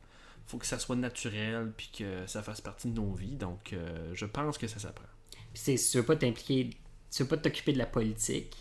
[0.47, 3.35] faut que ça soit naturel, puis que ça fasse partie de nos vies.
[3.35, 5.05] Donc, euh, je pense que ça s'apprend.
[5.53, 6.71] Puis si tu veux pas t'impliquer,
[7.11, 8.55] tu veux pas t'occuper de la politique,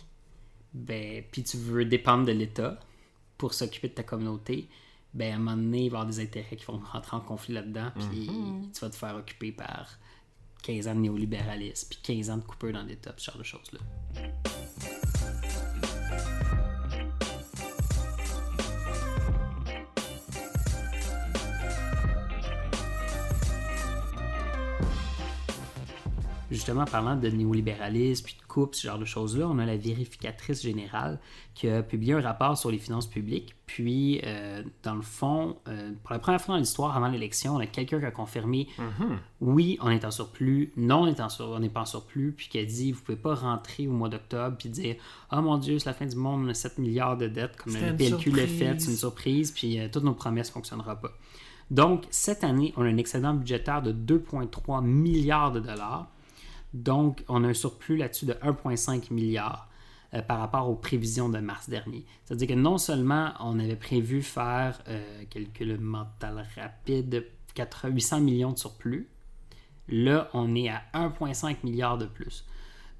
[0.73, 2.79] ben, puis tu veux dépendre de l'État
[3.37, 4.69] pour s'occuper de ta communauté,
[5.13, 7.21] ben, à un moment donné, il va y avoir des intérêts qui vont rentrer en
[7.21, 8.29] conflit là-dedans, puis
[8.73, 9.97] tu vas te faire occuper par
[10.63, 13.79] 15 ans de néolibéralisme, puis 15 ans de coupeur dans l'État, ce genre de choses-là.
[26.51, 30.63] Justement, parlant de néolibéralisme puis de coupe, ce genre de choses-là, on a la vérificatrice
[30.63, 31.19] générale
[31.53, 33.55] qui a publié un rapport sur les finances publiques.
[33.67, 37.59] Puis, euh, dans le fond, euh, pour la première fois dans l'histoire, avant l'élection, on
[37.59, 38.67] a quelqu'un qui a confirmé
[39.41, 42.33] oui, on est en surplus, non, on est en sur- on n'est pas en surplus,
[42.35, 44.95] puis qui a dit vous pouvez pas rentrer au mois d'octobre puis dire
[45.31, 47.73] oh mon Dieu, c'est la fin du monde, on a 7 milliards de dettes, comme
[47.91, 51.11] le PLQ l'a fait, c'est une surprise, puis euh, toutes nos promesses ne fonctionneront pas.
[51.69, 56.07] Donc, cette année, on a un excédent budgétaire de 2,3 milliards de dollars.
[56.73, 59.69] Donc, on a un surplus là-dessus de 1,5 milliard
[60.13, 62.05] euh, par rapport aux prévisions de mars dernier.
[62.25, 68.51] C'est-à-dire que non seulement on avait prévu faire, euh, calcul mental rapide, 4 800 millions
[68.51, 69.07] de surplus,
[69.87, 72.45] là, on est à 1,5 milliard de plus.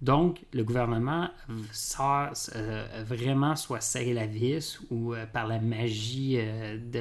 [0.02, 1.30] Donc, le gouvernement
[1.72, 7.00] sort, euh, vraiment soit serré la vis ou euh, par la magie de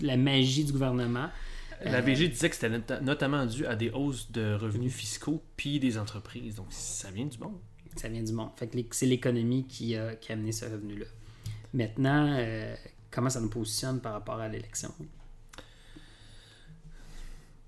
[0.00, 1.28] la magie du gouvernement,
[1.84, 5.78] La VG disait que c'était not- notamment dû à des hausses de revenus fiscaux puis
[5.78, 6.56] des entreprises.
[6.56, 7.58] Donc, ça vient du monde.
[7.96, 8.50] ça vient du monde.
[8.56, 11.06] Fait que c'est l'économie qui a, qui a amené ce revenu-là.
[11.74, 12.74] Maintenant, euh,
[13.10, 14.92] comment ça nous positionne par rapport à l'élection?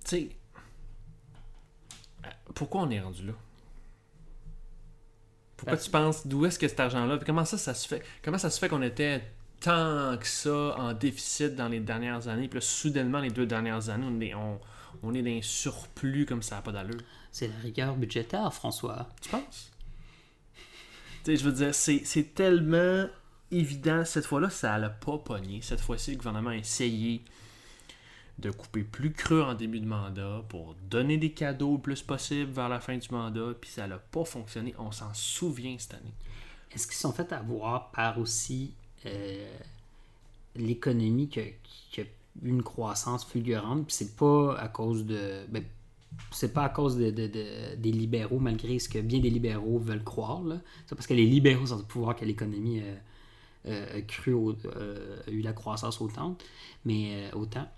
[0.05, 0.29] Tu sais,
[2.25, 3.33] euh, pourquoi on est rendu là?
[5.57, 8.03] Pourquoi tu penses, d'où est-ce que cet argent-là, comment ça, ça se fait?
[8.23, 9.23] Comment ça se fait qu'on était
[9.61, 13.91] tant que ça en déficit dans les dernières années, puis là, soudainement, les deux dernières
[13.91, 14.61] années, on est, on,
[15.03, 17.01] on est dans un surplus comme ça n'a pas d'allure?
[17.31, 19.09] C'est la rigueur budgétaire, François.
[19.21, 19.71] Tu penses?
[21.25, 23.07] Tu sais, je veux dire, c'est c'est tellement
[23.51, 24.05] évident.
[24.05, 25.61] Cette fois-là, ça l'a pas pogné.
[25.63, 27.23] Cette fois-ci, le gouvernement a essayé
[28.39, 32.51] de couper plus creux en début de mandat pour donner des cadeaux le plus possible
[32.51, 34.75] vers la fin du mandat, puis ça n'a pas fonctionné.
[34.79, 36.15] On s'en souvient cette année.
[36.73, 38.75] Est-ce qu'ils sont fait avoir par aussi
[39.07, 39.59] euh,
[40.57, 41.45] l'économie qui a,
[41.91, 42.05] qui a
[42.43, 45.45] une croissance fulgurante, puis c'est pas à cause de.
[45.49, 45.65] ben,
[46.33, 49.79] c'est pas à cause de, de- de- des libéraux, malgré ce que bien des libéraux
[49.79, 50.43] veulent croire.
[50.87, 52.95] C'est parce que les libéraux sont au pouvoir que l'économie euh,
[53.69, 56.37] euh, a cru a eu la croissance autant.
[56.85, 57.69] Mais, autant.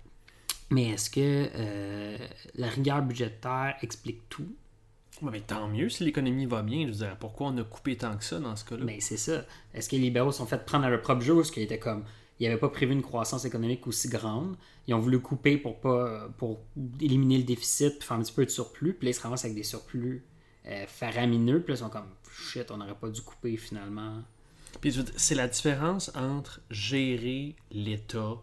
[0.71, 1.49] Mais est-ce que
[2.55, 4.47] la rigueur budgétaire explique tout?
[5.21, 6.81] Ouais, mais tant mieux si l'économie va bien.
[6.81, 8.83] Je veux dire, pourquoi on a coupé tant que ça dans ce cas-là?
[8.83, 9.45] Mais c'est ça.
[9.73, 11.79] Est-ce que les libéraux sont fait prendre à leur propre jeu ou est-ce qu'ils étaient
[11.79, 12.03] comme.
[12.39, 14.57] Ils n'avaient pas prévu une croissance économique aussi grande.
[14.87, 16.61] Ils ont voulu couper pour pas pour
[16.99, 18.93] éliminer le déficit puis faire un petit peu de surplus.
[18.93, 20.25] Puis là, ils se ramassent avec des surplus
[20.65, 21.61] euh, faramineux.
[21.61, 24.23] Puis là, ils sont comme shit, on n'aurait pas dû couper finalement.
[24.81, 28.37] Puis c'est la différence entre gérer l'État,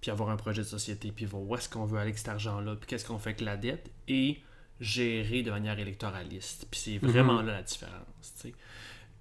[0.00, 2.28] puis avoir un projet de société, puis voir où est-ce qu'on veut aller avec cet
[2.28, 4.38] argent-là, puis qu'est-ce qu'on fait avec la dette, et
[4.80, 6.66] gérer de manière électoraliste.
[6.70, 8.46] Puis c'est vraiment là la différence.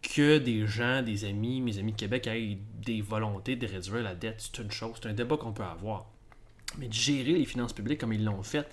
[0.01, 4.15] Que des gens, des amis, mes amis de Québec aient des volontés de réduire la
[4.15, 6.11] dette, c'est une chose, c'est un débat qu'on peut avoir.
[6.77, 8.67] Mais de gérer les finances publiques comme ils l'ont fait,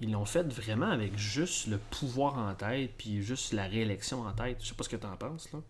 [0.00, 4.32] ils l'ont fait vraiment avec juste le pouvoir en tête, puis juste la réélection en
[4.32, 4.58] tête.
[4.62, 5.60] Je sais pas ce que tu en penses, là.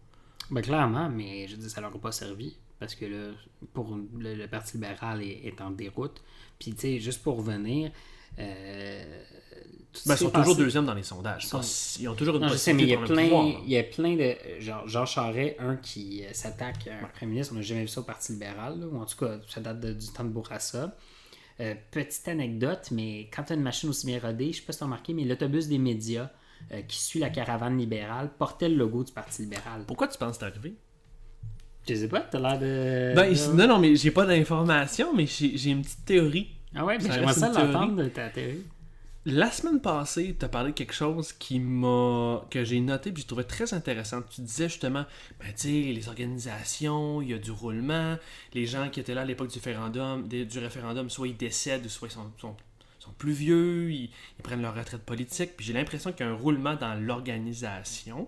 [0.51, 2.57] Ben, clairement, mais je dis ça leur a pas servi.
[2.79, 3.33] Parce que là,
[3.75, 6.23] pour le, le Parti libéral est, est en déroute.
[6.59, 7.91] Puis, tu sais, juste pour revenir.
[8.39, 9.23] Euh,
[10.07, 11.47] Ben, ils sont toujours deuxième dans les sondages.
[11.47, 11.61] Sont-
[12.01, 13.47] Ils, ont toujours une Non, je sais, mais il y, a plein, pouvoir.
[13.47, 14.35] il y a plein de.
[14.61, 17.89] Genre, Jean Charest, un qui euh, s'attaque à un premier ministre, on n'a jamais vu
[17.89, 20.29] ça au Parti libéral, là, ou en tout cas, ça date de- du temps de
[20.29, 20.95] Bourassa.
[21.59, 24.73] Euh, petite anecdote, mais quand tu as une machine aussi bien rodée, je sais pas
[24.73, 26.31] si tu as remarqué, mais l'autobus des médias
[26.73, 29.85] euh, qui suit la caravane libérale portait le logo du Parti libéral.
[29.87, 30.75] Pourquoi tu penses que c'est arrivé?
[31.89, 33.13] Je sais pas, t'as l'air de.
[33.17, 36.49] Ben, de- non, non, mais j'ai pas d'informations, mais j'ai une petite théorie.
[36.75, 38.63] Ah ouais, j'aimerais ça l'entendre de ta théorie.
[39.27, 43.23] La semaine passée, tu as parlé de quelque chose qui m'a que j'ai noté puis
[43.23, 44.23] je trouvais très intéressant.
[44.23, 45.05] Tu disais justement,
[45.39, 48.17] ben tu les organisations, il y a du roulement,
[48.55, 52.09] les gens qui étaient là à l'époque du référendum, du référendum, soit ils décèdent, soit
[52.09, 52.57] ils sont,
[53.19, 55.55] plus vieux, ils, ils prennent leur retraite politique.
[55.55, 58.27] Puis j'ai l'impression qu'il y a un roulement dans l'organisation.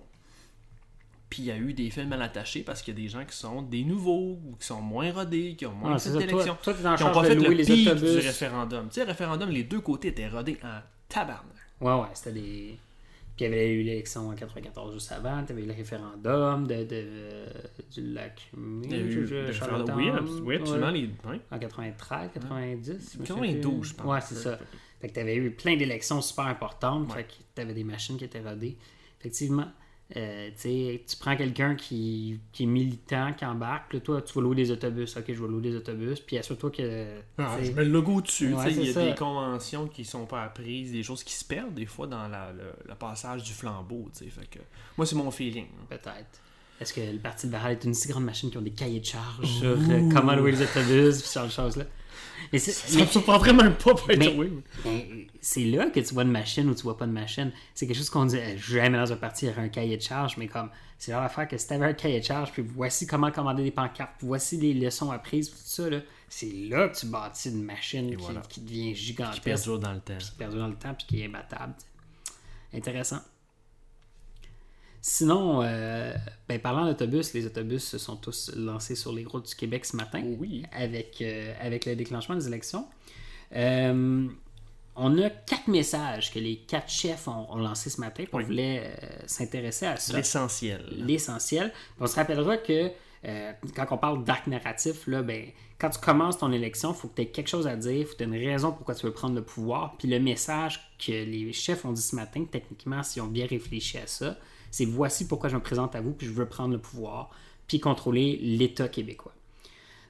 [1.33, 3.25] Puis il y a eu des faits mal attachés parce qu'il y a des gens
[3.25, 6.11] qui sont des nouveaux ou qui sont moins rodés, qui ont moins Ah, ça.
[6.13, 8.89] d'élections Toi, toi, qui n'ont pas de fait louer le les pic du référendum.
[8.89, 11.47] Tu sais, le référendum, les deux côtés étaient rodés en tabarnak.
[11.81, 12.79] Ouais, ouais, c'était des.
[13.35, 16.67] Puis il y avait eu l'élection en 94 juste avant, tu avais eu le référendum
[16.67, 17.05] de, de,
[17.91, 18.51] du lac
[18.85, 20.11] Il y a eu le référendum- oui,
[20.45, 20.91] oui, absolument.
[20.91, 21.07] Les...
[21.27, 21.41] ouais.
[21.51, 23.13] En 93, 90.
[23.15, 23.89] je me souviens 92, plus.
[23.89, 24.07] je pense.
[24.07, 24.59] Ouais, c'est ça.
[25.01, 27.09] Fait que tu avais eu plein d'élections super importantes.
[27.09, 27.15] Ouais.
[27.15, 28.77] Fait que tu avais des machines qui étaient rodées.
[29.19, 29.69] Effectivement,
[30.17, 34.57] euh, tu prends quelqu'un qui, qui est militant, qui embarque, là, toi, tu vas louer
[34.57, 35.17] des autobus.
[35.17, 36.21] Ok, je vais louer des autobus.
[36.21, 37.07] Puis assure-toi que.
[37.39, 38.53] Ah, je mets le logo dessus.
[38.55, 39.05] Ouais, il y a ça.
[39.07, 42.53] des conventions qui sont pas apprises, des choses qui se perdent des fois dans la-
[42.53, 44.09] le, le passage du flambeau.
[44.15, 44.59] Fait que,
[44.97, 45.65] moi, c'est mon feeling.
[45.67, 45.87] hein.
[45.89, 46.41] Peut-être.
[46.81, 49.05] Est-ce que le Parti libéral est une si grande machine qui ont des cahiers de
[49.05, 51.85] charges sur euh, comment louer les autobus, puis ce genre de choses-là?
[52.53, 54.51] Mais Ça me surprendrait même pas, by Mais-.
[54.85, 55.03] Ben,
[55.41, 57.53] c'est là que tu vois une machine ou tu vois pas de machine.
[57.75, 60.03] C'est quelque chose qu'on dit euh, jamais dans un parti, il y un cahier de
[60.03, 63.07] charge, mais comme c'est genre l'affaire que si t'avais un cahier de charge, puis voici
[63.07, 67.07] comment commander des pancartes, voici les leçons apprises, tout ça, là, c'est là que tu
[67.07, 68.41] bâtis une machine qui, voilà.
[68.49, 70.19] qui devient Qui gigantesque, perdure dans le temps.
[70.19, 71.75] qui perdure dans le temps, puis qui est imbattable.
[72.73, 73.21] Intéressant.
[75.05, 76.15] Sinon, euh,
[76.49, 79.97] ben, parlant d'autobus, les autobus se sont tous lancés sur les routes du Québec ce
[79.97, 80.63] matin Oui.
[80.73, 82.87] avec, euh, avec le déclenchement des élections.
[83.57, 84.29] Euh,
[84.95, 88.23] on a quatre messages que les quatre chefs ont, ont lancés ce matin.
[88.25, 88.45] puis On Oui.
[88.45, 88.95] voulait
[89.27, 90.17] s'intéresser à ça.
[90.17, 90.85] L'essentiel.
[90.93, 91.73] L'essentiel.
[91.99, 92.91] On se rappellera que
[93.75, 95.47] quand on parle d'arc narratif, là, ben,
[95.79, 98.05] quand tu commences ton élection, il faut que tu aies quelque chose à dire, il
[98.05, 99.97] faut que tu aies une raison pourquoi tu veux prendre le pouvoir.
[99.99, 103.99] Puis le message que les chefs ont dit ce matin, techniquement, s'ils ont bien réfléchi
[103.99, 104.37] à ça,
[104.73, 107.31] c'est voici pourquoi je me présente à vous, puis je veux prendre le pouvoir,
[107.69, 109.35] puis contrôler l'État québécois.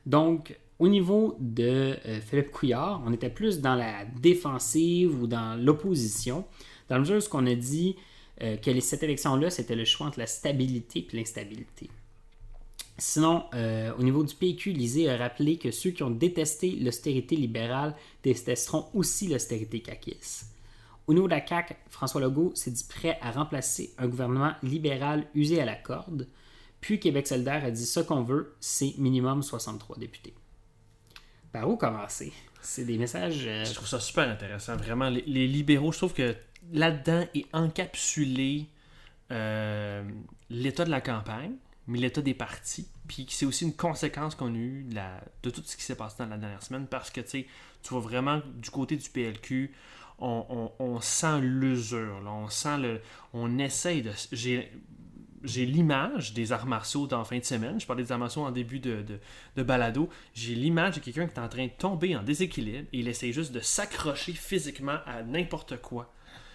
[0.06, 5.60] Donc, au niveau de euh, Philippe Couillard, on était plus dans la défensive ou dans
[5.60, 6.44] l'opposition,
[6.88, 7.96] dans le mesure où on a dit
[8.40, 11.90] euh, que cette élection-là, c'était le choix entre la stabilité et l'instabilité.
[12.98, 17.34] Sinon, euh, au niveau du PQ, Lisée a rappelé que ceux qui ont détesté l'austérité
[17.34, 20.51] libérale détesteront aussi l'austérité caquiste.
[21.06, 25.26] Au niveau de la CAQ, François Legault s'est dit prêt à remplacer un gouvernement libéral
[25.34, 26.28] usé à la corde.
[26.80, 30.34] Puis Québec solidaire a dit ce qu'on veut, c'est minimum 63 députés.
[31.52, 32.32] Par où commencer?
[32.60, 33.44] C'est des messages...
[33.46, 34.76] euh, Je trouve ça super intéressant.
[34.76, 36.34] Vraiment, les, libéraux, je trouve que
[36.72, 38.68] là-dedans est encapsulé
[39.30, 40.02] euh,
[40.48, 41.54] l'état de la campagne,
[41.86, 42.88] mais l'état des partis.
[43.08, 45.00] Puis c'est aussi une conséquence qu'on a eue de,
[45.42, 47.46] de tout ce qui s'est passé dans la dernière semaine parce que tu
[47.90, 49.72] vois vraiment du côté du PLQ,
[50.22, 53.00] on, sent l'usure, on sent le.
[53.32, 54.12] On essaye de.
[54.32, 54.70] J'ai.
[55.44, 57.80] L'image des arts martiaux dans fin de semaine.
[57.80, 59.04] Je parlais des arts martiaux en début de,
[59.56, 60.08] de, balado.
[60.34, 63.32] J'ai l'image de quelqu'un qui est en train de tomber en déséquilibre et il essaie
[63.32, 66.12] juste de s'accrocher physiquement à n'importe quoi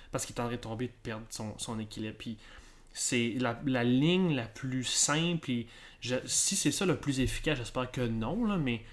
[0.09, 2.15] parce qu'il est en train de tomber et de perdre son, équilibre.
[2.17, 2.37] Puis
[2.93, 5.67] c'est la, la ligne la plus simple et
[6.25, 8.83] si c'est ça le plus efficace, j'espère que non, là, mais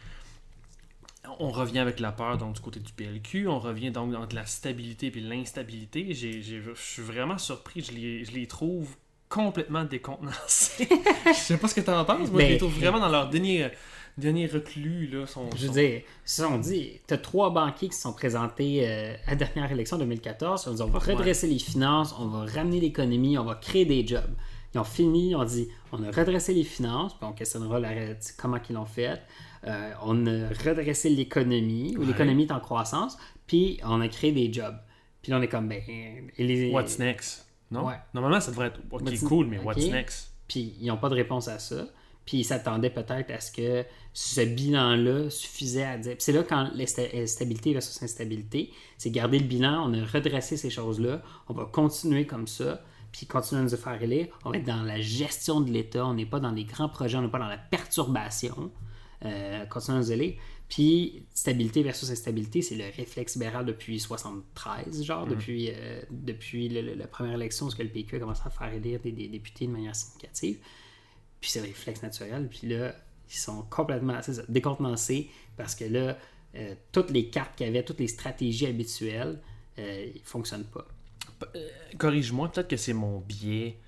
[1.38, 4.46] on revient avec la peur donc du côté du PLQ, on revient donc entre la
[4.46, 6.12] stabilité et l'instabilité.
[6.14, 8.88] Je suis vraiment surpris, je les, je les trouve
[9.28, 10.88] complètement décontenancés.
[11.26, 13.08] je sais pas ce que tu en penses, moi je Ben, les trouve vraiment dans
[13.08, 13.68] leur dernier,
[14.16, 15.08] dernier reclus.
[15.08, 15.24] Là,
[15.56, 19.14] Je veux dire, ça on dit, tu as trois banquiers qui se sont présentés euh,
[19.26, 20.64] à la dernière élection 2014.
[20.66, 23.84] Ils ont dit on va redresser les finances, on va ramener l'économie, on va créer
[23.86, 24.30] des jobs.
[24.74, 28.14] Ils ont fini, ils ont dit on a redressé les finances, puis on questionnera la-
[28.36, 29.20] comment ils l'ont fait.
[29.66, 32.06] Euh, on a redressé l'économie, ou Ouais.
[32.06, 34.76] l'économie est en croissance, puis on a créé des jobs.
[35.22, 35.80] Puis là on est comme, ben.
[35.88, 37.46] et les- What's next?
[37.70, 37.86] Non?
[37.86, 37.94] Ouais.
[38.12, 40.32] Normalement, ça devrait être ok, What's- cool, mais what's next?
[40.48, 41.86] Puis ils n'ont pas de réponse à ça.
[42.26, 46.12] Puis ils s'attendaient peut-être à ce que ce bilan-là suffisait à dire.
[46.12, 50.70] Puis c'est là quand l'instabilité versus instabilité, c'est garder le bilan, on a redressé ces
[50.70, 54.28] choses-là, on va continuer comme ça, puis continuer à nous faire élire.
[54.44, 57.18] On va être dans la gestion de l'État, on n'est pas dans les grands projets,
[57.18, 58.70] on n'est pas dans la perturbation.
[59.24, 60.32] Euh, continuer à nous.
[60.68, 66.82] Puis stabilité versus instabilité, c'est le réflexe libéral depuis 73, genre, depuis, euh, depuis le-
[66.82, 69.66] le- la première élection, où le PQ a commencé à faire élire des, des députés
[69.66, 70.58] de manière significative.
[71.40, 72.48] Puis c'est le réflexe naturel.
[72.48, 72.94] Puis là,
[73.30, 76.18] ils sont complètement ça, décontenancés parce que là,
[76.56, 79.40] euh, toutes les cartes qu'il y avait, toutes les stratégies habituelles,
[79.78, 80.86] euh, ils ne fonctionnent pas.
[81.98, 83.78] Corrige-moi, peut-être que c'est mon biais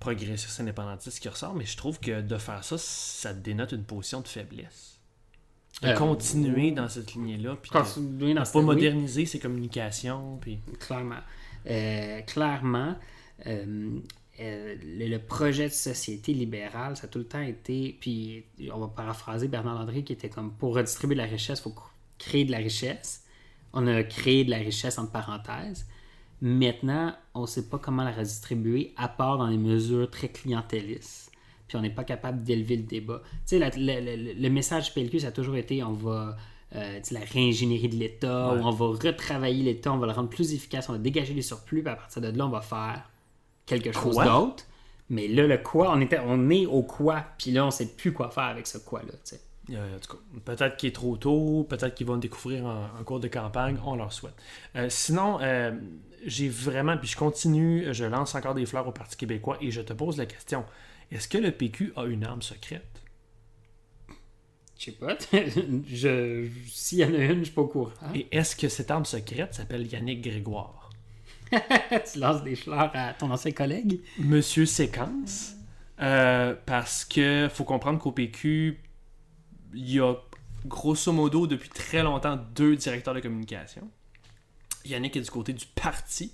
[0.00, 4.20] progressiste indépendantiste qui ressort, mais je trouve que de faire ça, ça dénote une position
[4.20, 5.00] de faiblesse.
[5.82, 9.38] De Euh, continuer dans cette lignée-là, puis de, Continuer dans de cette- pas moderniser ses
[9.38, 10.58] communications, puis...
[10.80, 11.20] Clairement.
[11.66, 12.96] Euh, clairement,
[13.46, 14.00] euh,
[14.40, 18.78] euh, le, le projet de société libérale, ça a tout le temps été, puis on
[18.78, 21.74] va paraphraser Bernard Landry qui était comme pour redistribuer de la richesse, il faut
[22.18, 23.24] créer de la richesse.
[23.72, 25.86] On a créé de la richesse entre parenthèses.
[26.40, 31.32] Maintenant, on ne sait pas comment la redistribuer, à part dans des mesures très clientélistes.
[31.66, 33.20] Puis on n'est pas capable d'élever le débat.
[33.24, 36.36] Tu sais, la- le, le- le message PLQ, ça a toujours été on va.
[36.76, 38.60] euh, la réingénierie de l'État, Ouais.
[38.62, 41.82] on va retravailler l'État, on va le rendre plus efficace, on va dégager les surplus,
[41.82, 43.08] puis à partir de là, on va faire
[43.64, 44.64] quelque chose d'autre.
[45.08, 48.12] Mais là, le quoi, on, était, on est au quoi, puis là, on sait plus
[48.12, 49.12] quoi faire avec ce quoi-là.
[49.12, 49.40] tu sais.
[49.70, 52.88] Euh, en tout cas, peut-être qu'il est trop tôt, peut-être qu'ils vont le découvrir en,
[52.98, 54.34] en cours de campagne, on leur souhaite.
[54.76, 55.72] Euh, sinon, euh,
[56.24, 59.80] j'ai vraiment, puis je continue, je lance encore des fleurs au Parti québécois et je
[59.80, 60.64] te pose la question
[61.10, 63.02] est-ce que le PQ a une arme secrète?
[64.78, 65.16] Je sais pas.
[65.32, 67.92] je, S'il y en a une, je suis pas au courant.
[68.14, 70.90] Et est-ce que cette arme secrète s'appelle Yannick Grégoire?
[71.50, 74.00] Tu lances des fleurs à ton ancien collègue?
[74.18, 75.54] Monsieur Séquence?
[75.96, 78.78] Parce que faut comprendre qu'au PQ,
[79.74, 80.14] il y a
[80.66, 83.90] grosso modo depuis très longtemps deux directeurs de communication.
[84.84, 86.32] Yannick est du côté du parti.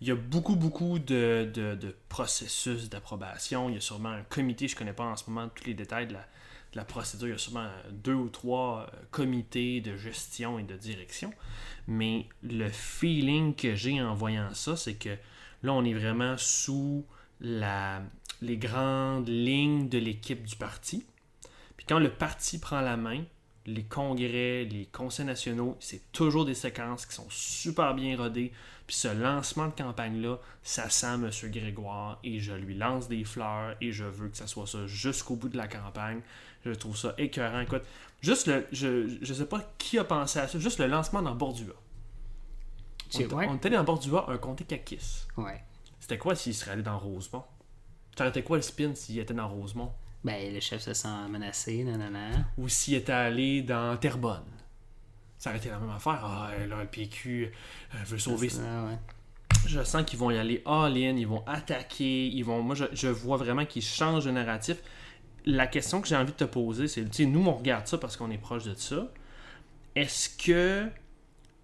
[0.00, 3.68] Il y a beaucoup, beaucoup de, de- processus d'approbation.
[3.68, 5.74] Il y a sûrement un comité, je ne connais pas en ce moment tous les
[5.74, 6.26] détails de la,
[6.74, 7.28] la procédure.
[7.28, 11.32] Il y a sûrement deux ou trois euh, comités de gestion et de direction.
[11.86, 15.16] Mais le feeling que j'ai en voyant ça, c'est que
[15.62, 17.04] là, on est vraiment sous
[17.40, 18.02] la,
[18.42, 21.06] les grandes lignes de l'équipe du parti.
[21.88, 23.24] Quand le parti prend la main,
[23.66, 28.52] les congrès, les conseils nationaux, c'est toujours des séquences qui sont super bien rodées.
[28.86, 31.30] Puis ce lancement de campagne-là, ça sent M.
[31.50, 35.34] Grégoire et je lui lance des fleurs et je veux que ça soit ça jusqu'au
[35.34, 36.20] bout de la campagne.
[36.64, 37.60] Je trouve ça écœurant.
[37.60, 37.82] Écoute,
[38.20, 38.66] juste le.
[38.72, 41.74] Je, je sais pas qui a pensé à ça, juste le lancement dans Bordua.
[43.14, 43.46] On, ouais.
[43.48, 45.26] on était dans Bordua, un comté Kakis.
[45.36, 45.62] Ouais.
[46.00, 47.44] C'était quoi s'il serait allé dans Rosemont?
[48.14, 49.92] T'arrêtais quoi le spin s'il était dans Rosemont?
[50.24, 52.30] Ben, le chef se sent menacé, nanana.
[52.58, 54.42] Ou s'il était allé dans Terrebonne?
[55.38, 56.20] Ça aurait été la même affaire.
[56.24, 58.48] Ah, là, le PQ euh, veut sauver.
[58.60, 58.98] Ah, ouais.
[59.66, 62.62] Je sens qu'ils vont y aller all-in, ils vont attaquer, ils vont.
[62.62, 64.78] Moi, je, je vois vraiment qu'ils changent de narratif.
[65.44, 67.98] La question que j'ai envie de te poser, c'est, tu sais, nous, on regarde ça
[67.98, 69.08] parce qu'on est proche de ça.
[69.94, 70.88] Est-ce que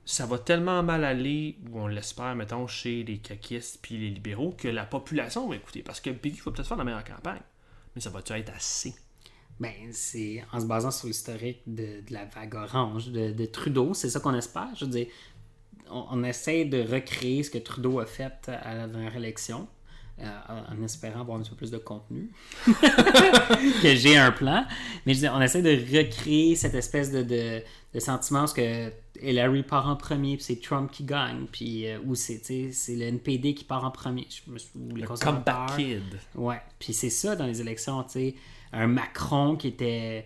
[0.05, 4.55] ça va tellement mal aller, ou on l'espère, mettons, chez les caquistes puis les libéraux,
[4.57, 5.83] que la population va écouter?
[5.83, 7.41] Parce que le PQ va peut-être faire la meilleure campagne.
[7.95, 8.95] Mais ça va-tu être assez?
[9.61, 13.95] Ben, c'est en se basant sur l'historique de, de la vague orange de, de Trudeau,
[13.95, 14.71] c'est ça qu'on espère?
[14.75, 15.07] Je veux dire,
[15.91, 19.69] on, essaie de recréer ce que Trudeau a fait à la dernière élection,
[20.21, 20.25] euh,
[20.69, 22.31] en espérant avoir un peu plus de contenu.
[22.67, 24.65] que j'ai un plan.
[25.05, 28.91] Mais je veux dire, on essaie de recréer cette espèce de, de, de sentiment que
[29.23, 32.41] Hillary part en premier, puis c'est Trump qui gagne, puis euh, ou c'est
[32.89, 34.27] le NPD qui part en premier.
[34.29, 35.67] Je me suis- ou les Le conservateurs.
[35.67, 36.19] comeback kid.
[36.35, 38.35] Ouais, puis c'est ça dans les élections, tu sais,
[38.73, 40.25] un Macron qui était,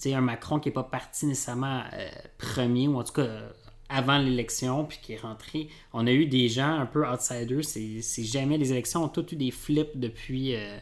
[0.00, 3.22] tu sais, un Macron qui n'est pas parti nécessairement euh, premier, ou en tout cas
[3.22, 3.50] euh,
[3.88, 5.68] avant l'élection, puis qui est rentré.
[5.92, 9.36] On a eu des gens un peu outsiders, c'est jamais, les élections ont toutes eu
[9.36, 10.78] des flips depuis euh,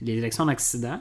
[0.00, 1.00] les élections d'Occident.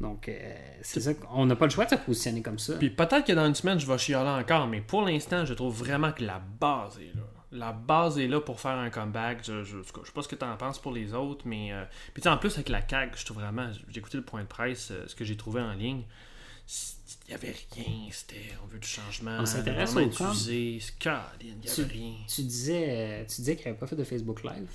[0.00, 2.74] Donc, euh, c'est ça qu'on n'a pas le choix de se positionner comme ça.
[2.76, 5.76] Puis peut-être que dans une semaine, je vais chialer encore, mais pour l'instant, je trouve
[5.76, 7.22] vraiment que la base est là.
[7.50, 9.38] La base est là pour faire un comeback.
[9.44, 11.72] Je, je, je sais pas ce que tu en penses pour les autres, mais.
[11.72, 11.82] euh,
[12.12, 13.70] Puis tu sais, en plus, avec la CAG, je trouve vraiment.
[13.88, 16.02] J'ai écouté le point de presse, euh, ce que j'ai trouvé en ligne.
[17.26, 18.08] Il n'y avait rien.
[18.12, 18.54] C'était.
[18.62, 19.38] On veut du changement.
[19.40, 20.00] On s'intéresse au
[21.74, 22.12] Tu, rien.
[22.28, 24.68] tu disais, euh, tu disais qu'il n'avait pas fait de Facebook Live?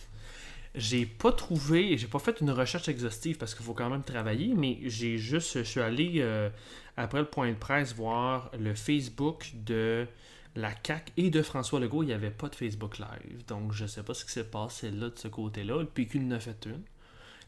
[0.75, 4.53] J'ai pas trouvé, j'ai pas fait une recherche exhaustive parce qu'il faut quand même travailler,
[4.55, 6.49] mais j'ai juste, je suis allé euh,
[6.97, 10.07] après le point de presse voir le Facebook de
[10.55, 12.01] la CAC et de François Legault.
[12.01, 14.89] Il n'y avait pas de Facebook Live, donc je sais pas ce qui s'est passé
[14.89, 15.77] là de ce côté-là.
[15.77, 16.81] Le PQ en a fait une.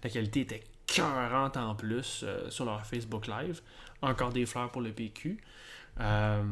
[0.03, 3.61] La qualité était 40 en plus euh, sur leur Facebook Live.
[4.03, 5.39] Encore des fleurs pour le PQ.
[5.99, 6.43] Euh,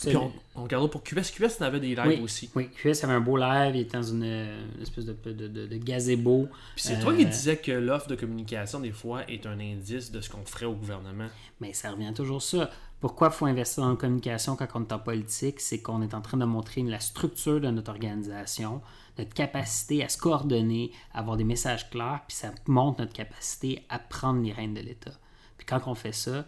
[0.00, 1.30] puis on, on regardera pour QS.
[1.34, 2.20] QS avait des lives Oui.
[2.22, 2.50] aussi.
[2.54, 5.48] Oui, QS avait un beau live, il était dans une, euh, une espèce de, de,
[5.48, 6.48] de, de gazebo.
[6.74, 10.10] Puis c'est Euh, toi qui disais que l'offre de communication, des fois, est un indice
[10.10, 11.28] de ce qu'on ferait au gouvernement.
[11.60, 12.70] Mais ça revient toujours ça.
[13.00, 15.60] Pourquoi il faut investir dans la communication quand on est en politique?
[15.60, 18.80] C'est qu'on est en train de montrer la structure de notre organisation,
[19.18, 23.84] notre capacité à se coordonner, à avoir des messages clairs, puis ça montre notre capacité
[23.90, 25.12] à prendre les rênes de l'État.
[25.58, 26.46] Puis quand on fait ça,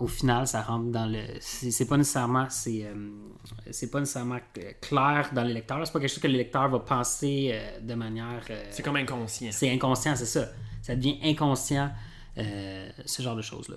[0.00, 1.20] au final, ça rentre dans le.
[1.40, 2.46] C'est pas nécessairement.
[2.48, 4.38] C'est euh, pas nécessairement
[4.80, 5.86] clair dans l'électeur.
[5.86, 8.42] C'est pas quelque chose que l'électeur va penser euh, de manière.
[8.48, 9.50] euh, C'est comme inconscient.
[9.52, 10.48] c'est inconscient, c'est ça.
[10.82, 11.90] Ça devient inconscient,
[12.36, 13.76] ce genre de choses-là.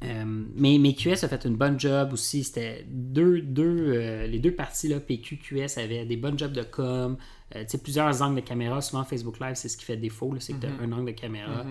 [0.00, 2.44] Mais, mais QS a fait une bonne job aussi.
[2.44, 7.16] C'était deux, deux, les deux parties, là, PQ, QS, avaient des bonnes jobs de com.
[7.52, 8.80] Tu sais, plusieurs angles de caméra.
[8.80, 10.32] Souvent, Facebook Live, c'est ce qui fait défaut.
[10.38, 11.64] C'est que tu un angle de caméra.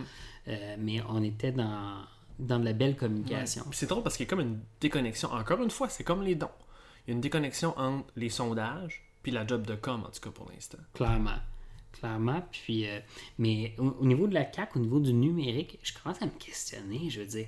[0.47, 1.95] Euh, mais on était dans,
[2.39, 3.63] dans de la belle communication.
[3.71, 5.31] C'est drôle parce qu'il y a comme une déconnexion.
[5.31, 6.49] Encore une fois, c'est comme les dons.
[7.05, 10.19] Il y a une déconnexion entre les sondages puis la job de com, en tout
[10.21, 10.77] cas pour l'instant.
[10.93, 11.39] Clairement.
[11.93, 12.43] Clairement.
[12.51, 12.99] Puis, euh,
[13.37, 16.31] mais au, au niveau de la CAQ, au niveau du numérique, je commence à me
[16.31, 17.09] questionner.
[17.09, 17.47] Je veux dire,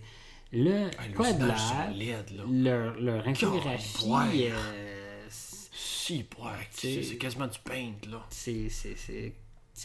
[0.53, 1.45] le Ah, quoi de
[1.97, 2.43] LED, là.
[2.49, 6.25] leur, leur infographie, euh, Si,
[7.03, 8.25] c'est quasiment du paint, là.
[8.29, 8.69] c'est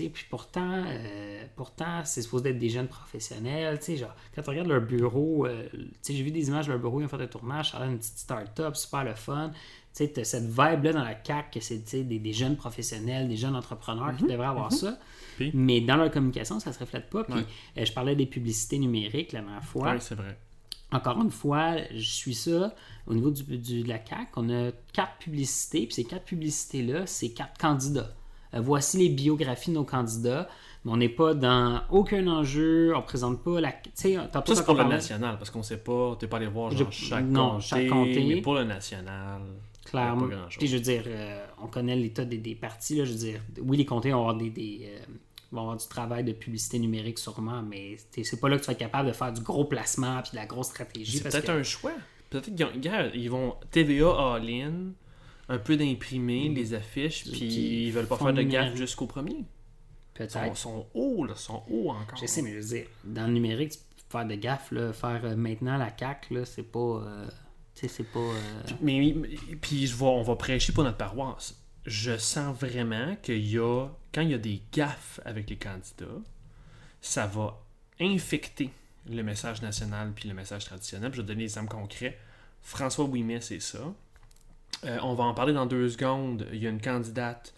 [0.09, 3.79] puis pourtant, euh, pourtant c'est supposé être des jeunes professionnels.
[3.83, 5.69] Genre, quand tu regardes leur bureau, euh,
[6.09, 7.99] j'ai vu des images de leur bureau, ils ont fait un tournage, ça a une
[7.99, 9.51] petite start-up, super le fun.
[9.95, 13.55] Tu as cette vibe-là dans la CAC que c'est des, des jeunes professionnels, des jeunes
[13.57, 14.99] entrepreneurs qui devraient avoir ça.
[15.37, 15.51] Puis?
[15.53, 17.25] Mais dans leur communication, ça se reflète pas.
[17.25, 17.45] Puis Ouais.
[17.79, 19.93] euh, je parlais des publicités numériques la dernière fois.
[19.93, 20.39] Oui, c'est vrai.
[20.93, 22.75] Encore une fois, je suis ça.
[23.07, 27.07] Au niveau du, du- de la CAC, on a quatre publicités, puis ces quatre publicités-là,
[27.07, 28.15] c'est quatre candidats.
[28.55, 30.49] Euh, voici les biographies de nos candidats.
[30.85, 33.71] Mais on n'est pas dans aucun enjeu, on présente pas la.
[33.71, 36.49] Tu sais, tantôt, Ça, c'est pour le national, parce qu'on sait pas, t'es pas allé
[36.49, 38.25] voir Je- genre, chaque, non, comté, chaque comté.
[38.29, 39.43] mais pour le national,
[39.85, 40.29] Clairement.
[40.59, 42.97] Puis je veux dire, euh, on connaît l'état des, des partis.
[42.97, 44.99] Là, je veux dire, oui, les comtés vont avoir, des, des, euh,
[45.53, 48.73] vont avoir du travail de publicité numérique sûrement, mais c'est pas là que tu vas
[48.73, 51.19] être capable de faire du gros placement puis de la grosse stratégie.
[51.19, 51.93] c'est peut-être que- un choix.
[52.31, 54.93] Peut-être qu'ils vont TVA all-in,
[55.49, 59.45] un peu d'imprimer, les affiches, puis ils veulent pas faire de gaffe jusqu'au premier.
[60.21, 60.57] Ils sont, Peut-être.
[60.57, 62.19] sont hauts, là, sont hauts encore.
[62.21, 63.79] Je sais, mais je veux dire, dans le numérique, tu
[64.09, 66.79] peux faire de gaffe, là, faire euh, maintenant la CAC, là, c'est pas.
[66.79, 67.27] euh,
[67.75, 68.19] tu sais, c'est pas.
[68.21, 68.35] euh,
[68.83, 69.15] Mais,
[69.61, 71.59] puis je vais, on va prêcher pour notre paroisse.
[71.87, 76.21] Je sens vraiment qu'il y a, quand il y a des gaffes avec les candidats,
[77.01, 77.59] ça va
[77.99, 78.71] infecter
[79.11, 81.11] le message national puis le message traditionnel.
[81.11, 82.19] Puis je vais donner des exemples concrets.
[82.61, 83.93] François Ouimet, c'est ça.
[84.85, 86.47] Euh, on va en parler dans deux secondes.
[86.53, 87.55] Il y a une candidate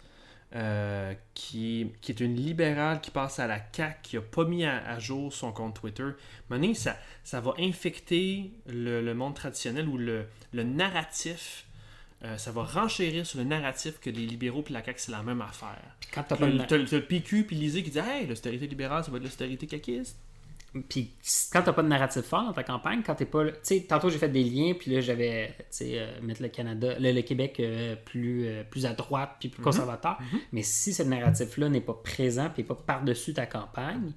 [0.55, 4.63] euh, qui, qui est une libérale qui passe à la CAQ, qui n'a pas mis
[4.63, 6.07] à, à jour son compte Twitter.
[6.49, 11.65] Maintenant, ça, ça va infecter le, le monde traditionnel ou le, le narratif.
[12.23, 15.23] Euh, ça va renchérir sur le narratif que les libéraux et la CAQ, c'est la
[15.23, 15.81] même affaire.
[16.13, 16.57] Quand t'as le,
[16.91, 20.17] le PQ puis l'ISée qui dit Hey, l'austérité libérale, ça va être l'austérité caquiste.
[20.89, 21.13] Puis
[21.53, 23.45] quand t'as pas de narratif fort dans ta campagne, quand t'es pas.
[23.45, 25.55] Tu sais, tantôt j'ai fait des liens, puis là j'avais.
[25.59, 29.37] Tu sais, euh, mettre le Canada, le, le Québec euh, plus, euh, plus à droite,
[29.39, 30.17] puis plus conservateur.
[30.51, 34.11] Mais si ce narratif-là n'est pas présent, puis pas par-dessus ta campagne,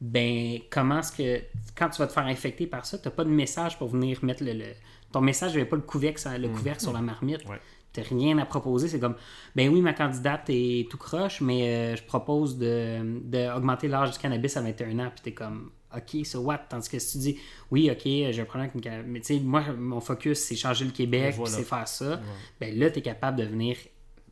[0.00, 1.42] ben comment est-ce que.
[1.76, 4.42] Quand tu vas te faire infecter par ça, t'as pas de message pour venir mettre
[4.44, 4.52] le.
[4.54, 4.74] le-
[5.12, 7.44] ton message n'avait pas le couvercle, sur- le couvercle sur la marmite.
[7.48, 7.58] Ouais.
[7.92, 8.86] T'as rien à proposer.
[8.86, 9.16] C'est comme,
[9.56, 14.12] ben oui, ma candidate est tout croche, mais euh, je propose de, de augmenter l'âge
[14.12, 15.10] du cannabis à 21 ans.
[15.12, 16.58] Puis t'es comme, OK, so what?
[16.68, 17.38] Tandis que si tu dis,
[17.70, 19.02] oui, OK, j'ai un problème avec une.
[19.10, 21.56] Mais tu sais, moi, mon focus, c'est changer le Québec, Voilà.
[21.56, 22.20] c'est faire ça.
[22.60, 23.76] Ben là, t'es capable de venir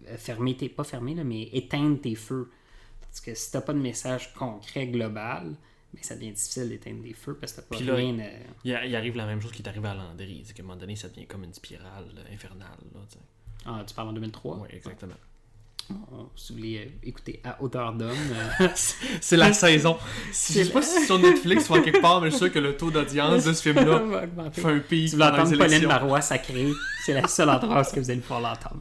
[0.09, 0.68] euh, fermer tes.
[0.68, 2.50] Pas fermer, là, mais éteindre tes feux.
[3.00, 5.56] Parce que si t'as pas de message concret global,
[5.94, 8.18] ben ça devient difficile d'éteindre des feux parce que t'as pas Puis là, rien.
[8.18, 10.42] euh, Il, il arrive la même chose qui est arrivé à Landry.
[10.44, 12.78] C'est qu'à un moment donné, ça devient comme une spirale euh, infernale.
[12.94, 13.18] Là, tu.
[13.64, 14.59] Ah, tu parles en 2003?
[14.59, 15.14] Ouais, exactement.
[16.36, 18.11] Si vous voulez euh, écouter à hauteur d'homme.
[18.61, 18.68] euh,
[19.20, 19.97] C'est la saison.
[20.32, 22.45] Si, je sais pas si c'est sur Netflix ou en quelque part, mais je suis
[22.45, 24.03] sûr que le taux d'audience de ce film-là
[24.53, 25.86] fait un pic Si vous entendre Pauline.
[25.86, 26.68] Marois sacrée,
[27.05, 28.80] c'est la seule endroit où vous allez pouvoir l'entendre.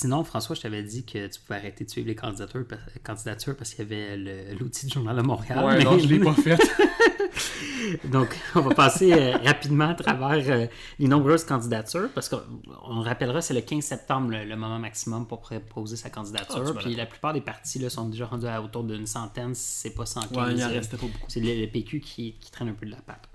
[0.00, 3.56] Sinon, François, je t'avais dit que tu pouvais arrêter de suivre les candidatures, parce- candidatures
[3.56, 4.16] parce qu'il y avait
[4.54, 5.64] l'outil du Journal de Montréal.
[5.64, 6.56] Ouais, mais- non, je l'ai pas fait.
[8.04, 10.66] Donc, on va passer euh, rapidement à travers euh,
[11.00, 12.40] les nombreuses candidatures, parce qu'on
[12.84, 16.64] on rappellera, c'est le 15 septembre le, le moment maximum pour proposer sa Ah, candidature.
[16.64, 19.54] tu m'as puis la plupart des partis là, sont déjà rendus à autour d'une centaine,
[19.54, 20.30] si c'est pas 115.
[20.38, 21.24] Ouais, il en euh, restait pas beaucoup.
[21.28, 23.28] c'est le, le PQ qui, qui traîne un peu de la patte.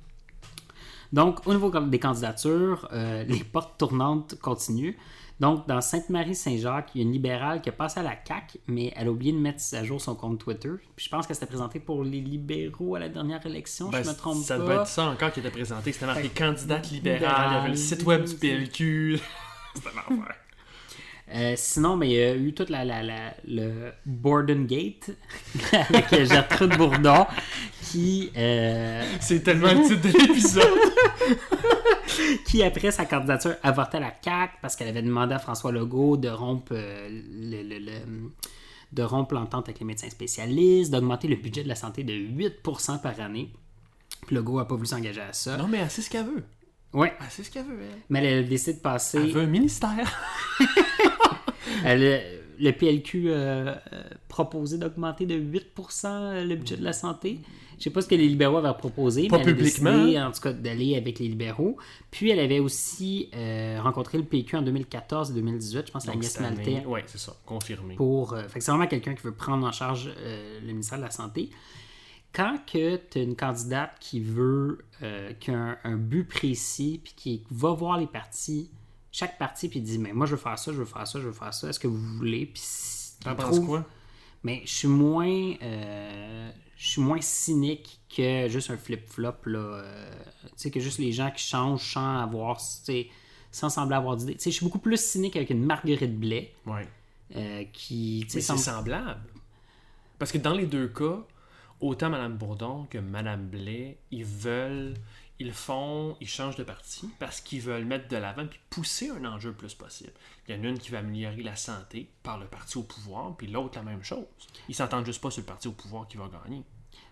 [1.11, 4.95] Donc, au niveau des candidatures, euh, les portes tournantes continuent.
[5.43, 8.93] Donc, dans Sainte-Marie-Saint-Jacques, il y a une libérale qui a passé à la CAQ, mais
[8.95, 10.69] elle a oublié de mettre à jour son compte Twitter.
[10.95, 14.09] Puis je pense qu'elle s'était présentée pour les libéraux à la dernière élection, Ben, je
[14.09, 14.63] me trompe ça pas.
[14.63, 15.91] devait être ça encore qui était présenté.
[15.91, 17.19] C'était marqué candidate libérale.
[17.19, 19.19] libérale, Il y avait le site web du PLQ.
[19.75, 20.35] C'était l'enfer.
[21.35, 25.09] Euh, sinon, mais il y a eu toute la, la, la- le Borden Gate
[25.73, 27.25] avec Gertrude Bourdon
[27.81, 30.63] qui, euh, C'est tellement le titre de l'épisode.
[32.45, 36.29] qui, après sa candidature, avortait la CAQ parce qu'elle avait demandé à François Legault de
[36.29, 38.31] rompre euh, le, le- le-
[38.91, 43.01] de rompre l'entente avec les médecins spécialistes, d'augmenter le budget de la santé de 8%
[43.01, 43.51] par année.
[44.27, 45.57] Puis Legault n'a pas voulu s'engager à ça.
[45.57, 46.43] Non, mais sait ce qu'elle veut.
[47.19, 47.99] Elle sait ce qu'elle veut, elle.
[48.09, 49.17] mais elle a décidé de passer.
[49.17, 50.11] Elle veut un ministère.
[51.85, 52.19] Elle, euh,
[52.59, 57.39] le PLQ euh, euh, proposé d'augmenter de 8% le budget de la santé.
[57.83, 60.31] Je sais pas ce que les libéraux avaient proposé, Pas mais elle a décidé, en
[60.31, 61.75] tout cas, d'aller avec les libéraux.
[62.11, 66.15] Puis elle avait aussi euh, rencontré le PQ en 2014 et 2018, je pense, Donc,
[66.15, 67.35] Agnès Maltais, Ouais, c'est ça.
[67.45, 67.95] Confirmé.
[67.95, 68.35] pour...
[68.35, 71.03] euh, fait que c'est vraiment quelqu'un qui veut prendre en charge euh, le ministère de
[71.03, 71.49] la Santé.
[72.31, 74.85] Quand que tu as une candidate qui veut,
[75.41, 78.71] qui a un, un but précis, puis qui va voir les partis,
[79.11, 81.25] chaque parti, puis dit, mais moi je veux faire ça, je veux faire ça, je
[81.25, 82.45] veux faire ça, est-ce que vous voulez?
[82.45, 82.63] Puis
[83.25, 83.85] T'en penses quoi?
[84.41, 85.53] mais je suis moins.
[85.61, 86.49] euh,
[86.83, 89.35] je suis moins cynique que juste un flip-flop.
[89.45, 89.59] là.
[89.59, 90.11] euh,
[90.47, 92.59] tu sais, que juste les gens qui changent sans avoir.
[92.59, 94.33] sans sembler avoir d'idée.
[94.35, 96.85] Tu sais, je suis beaucoup plus cynique avec une Marguerite Blais Ouais.
[97.37, 98.23] euh, qui.
[98.35, 99.23] Mais c'est semblable.
[100.19, 101.19] Parce que dans les deux cas,
[101.79, 104.93] autant Mme Bourdon que Mme Blais, ils veulent,
[105.39, 109.23] ils font, ils changent de parti parce qu'ils veulent mettre de l'avant puis pousser un
[109.23, 110.11] enjeu le plus possible.
[110.49, 113.35] Il y en a une qui va améliorer la santé par le parti au pouvoir,
[113.37, 114.25] puis l'autre la même chose.
[114.67, 116.61] Ils s'entendent juste pas sur le parti au pouvoir qui va gagner.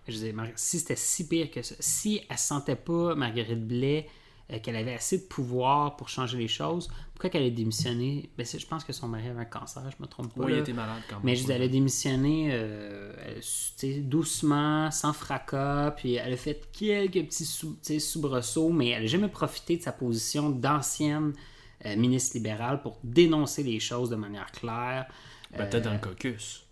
[0.07, 4.07] Je disais, si c'était si pire que ça, si elle sentait pas, Marguerite Blais,
[4.51, 8.29] euh, qu'elle avait assez de pouvoir pour changer les choses, pourquoi qu'elle a démissionné?
[8.37, 10.43] Ben, Je pense que son mari avait un cancer, je me trompe pas.
[10.43, 11.25] Oui, il était malade quand même.
[11.25, 13.13] Mais je dis, elle a démissionné euh,
[13.83, 19.07] elle, doucement, sans fracas, puis elle a fait quelques petits sou- soubresauts, mais elle n'a
[19.07, 21.33] jamais profité de sa position d'ancienne
[21.85, 25.05] euh, ministre libérale pour dénoncer les choses de manière claire.
[25.51, 26.63] Ben, Peut-être dans le caucus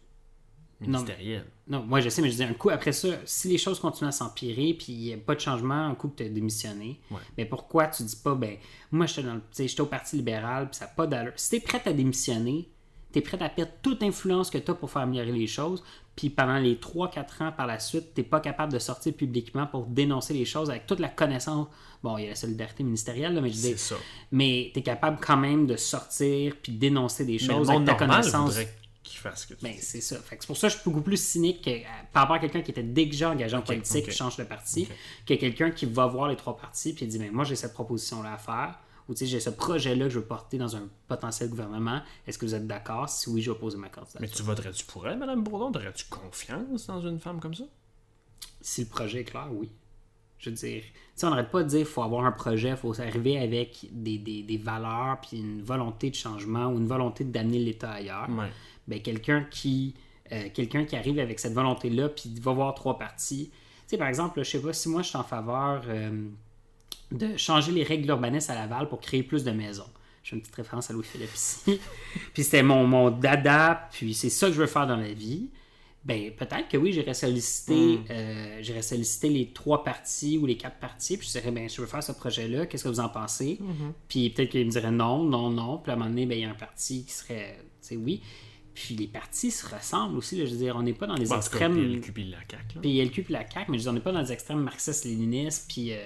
[0.87, 1.45] ministériel.
[1.67, 4.07] Non, moi je sais, mais je dis un coup après ça, si les choses continuent
[4.09, 6.99] à s'empirer, puis il n'y a pas de changement, un coup que tu as démissionné,
[7.37, 8.55] mais pourquoi tu dis pas, ben,
[8.91, 11.33] moi j'étais dans le- au Parti libéral, puis ça n'a pas d'allure.
[11.35, 12.69] Si tu es prête à démissionner,
[13.11, 15.83] tu es prête à perdre toute influence que tu as pour faire améliorer les choses,
[16.15, 19.85] puis pendant les 3-4 ans par la suite, tu pas capable de sortir publiquement pour
[19.85, 21.67] dénoncer les choses avec toute la connaissance.
[22.03, 23.95] Bon, il y a la solidarité ministérielle, là, mais je C'est dis, ça.
[24.31, 27.91] mais tu es capable quand même de sortir puis dénoncer des Mais choses avec ta
[27.93, 28.59] normal connaissance.
[29.09, 30.17] Ce que tu Ben, c'est ça.
[30.29, 31.83] C'est pour ça que je suis beaucoup plus cynique que, euh,
[32.13, 34.09] par rapport à quelqu'un qui était déjà engagé en politique ok.
[34.11, 34.87] qui change de parti,
[35.25, 38.33] que quelqu'un qui va voir les trois partis puis dit ben, Moi, j'ai cette proposition-là
[38.33, 42.01] à faire, ou j'ai ce projet-là que je veux porter dans un potentiel gouvernement.
[42.27, 43.09] Est-ce que vous êtes d'accord?
[43.09, 44.21] Si oui, je vais poser ma candidature.
[44.21, 45.71] Mais tu voterais-tu pour elle, Mme Bourdon?
[45.77, 47.63] Aurais-tu confiance dans une femme comme ça?
[48.61, 49.69] Si le projet est clair, oui.
[50.37, 50.83] Je veux dire,
[51.23, 54.17] on n'arrête pas de dire qu'il faut avoir un projet, il faut arriver avec des,
[54.19, 58.29] des- des valeurs, puis une volonté de changement ou une volonté d'amener l'État ailleurs.
[58.29, 58.49] Ouais.
[58.89, 59.93] Ben, quelqu'un qui
[60.31, 63.49] euh, quelqu'un qui arrive avec cette volonté-là, puis va voir trois parties.
[63.51, 63.55] Tu
[63.87, 66.27] sais, par exemple, je sais pas si moi je suis en faveur euh,
[67.11, 69.89] de changer les règles urbanistes à Laval pour créer plus de maisons.
[70.21, 71.79] J'ai une petite référence à Louis-Philippe ici.
[72.33, 75.49] puis c'était mon, mon dada, puis c'est ça que je veux faire dans la vie.
[76.05, 80.77] Ben, peut-être que oui, j'irais solliciter, euh, j'irais solliciter les trois parties ou les quatre
[80.77, 83.59] parties, puis je dirais, ben, je veux faire ce projet-là, qu'est-ce que vous en pensez?
[84.07, 86.41] Puis peut-être qu'ils me diraient non, non, non, puis à un moment donné, ben, il
[86.41, 88.21] y a un parti qui serait, tu sais, oui.
[88.81, 91.25] Puis les partis se ressemblent aussi, là, je veux dire, on n'est pas dans les
[91.25, 91.73] Bon, extrêmes.
[91.73, 92.81] puis le cul, puis la CAQ, là.
[92.81, 95.89] Puis la CAQ, mais je veux dire, on n'est pas dans les extrêmes marxistes-léninistes puis
[95.91, 95.97] euh,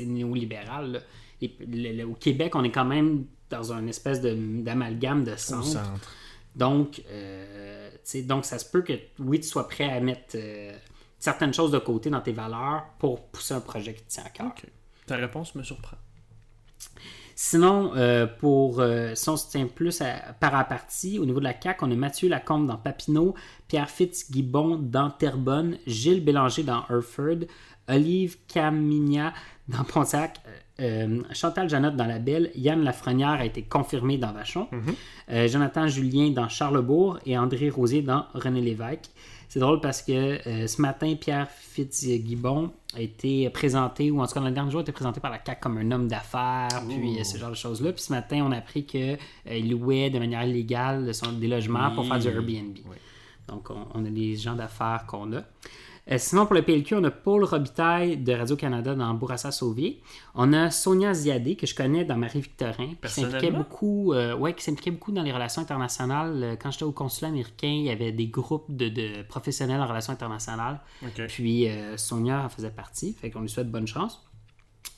[0.00, 0.92] néolibéral.
[0.92, 1.00] là.
[1.42, 5.32] Les- le- le- au Québec, on est quand même dans une espèce de- d'amalgame de
[5.32, 5.66] Au centre.
[5.66, 6.12] centre.
[6.56, 7.90] Donc, euh,
[8.24, 10.72] donc, ça se peut que, oui, tu sois prêt à mettre euh,
[11.18, 14.30] certaines choses de côté dans tes valeurs pour pousser un projet qui te tient à
[14.30, 14.52] cœur.
[15.06, 15.98] Ta réponse me surprend.
[17.34, 21.38] Sinon, euh, pour, euh, si on se tient plus à, par à partie, au niveau
[21.38, 23.34] de la CAQ, on a Mathieu Lacombe dans Papineau,
[23.68, 27.46] Pierre Fitzgibbon dans Terrebonne, Gilles Bélanger dans Hereford,
[27.88, 29.32] Olive Camigna
[29.68, 30.40] dans Pontiac,
[30.80, 34.68] euh, Chantal Janotte dans La Belle, Yann Lafrenière a été confirmé dans Vachon,
[35.30, 39.10] euh, Jonathan Julien dans Charlebourg et André Rosier dans René Lévesque.
[39.52, 40.12] C'est drôle parce que
[40.48, 44.70] euh, ce matin, Pierre Fitzgibbon a été présenté, ou en tout cas dans le dernier
[44.70, 47.50] jour, a été présenté par la CAQ comme un homme d'affaires, puis euh, ce genre
[47.50, 47.92] de choses-là.
[47.92, 49.18] Puis ce matin, on a appris qu'il
[49.70, 52.28] louait de manière illégale son- des logements pour faire du.
[52.28, 52.78] Airbnb.
[52.86, 52.96] Oui.
[53.46, 55.42] Donc, on, on a des gens d'affaires qu'on a.
[56.10, 60.02] Euh, sinon, pour le PLQ, on a Paul Robitaille de Radio-Canada dans Bourassa-Sauvier.
[60.34, 64.64] On a Sonia Ziadé, que je connais dans Marie-Victorin, qui s'impliquait beaucoup, euh, ouais, qui
[64.64, 66.40] s'impliquait beaucoup dans les relations internationales.
[66.42, 69.86] Euh, Quand j'étais au consulat américain, il y avait des groupes de, de professionnels en
[69.86, 70.80] relations internationales.
[71.28, 74.24] Puis euh, Sonia en faisait partie, fait qu'on lui souhaite bonne chance.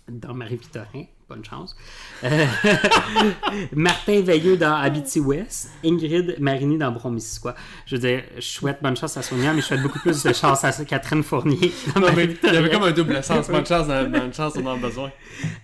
[0.06, 1.74] Dans Marie-Victorin, bonne chance.
[2.24, 2.44] Euh,
[3.72, 7.54] Martin Veilleux dans Abitibi-Ouest, Ingrid Marini dans Brom-Missisquoi.
[7.86, 10.32] Je veux dire, je souhaite bonne chance à Sonia, mais je souhaite beaucoup plus de
[10.34, 13.48] chance à Catherine Fournier dans Non, mais il y avait comme un double sens.
[13.48, 15.10] Bonne chance, dans, dans une chance, on en a besoin.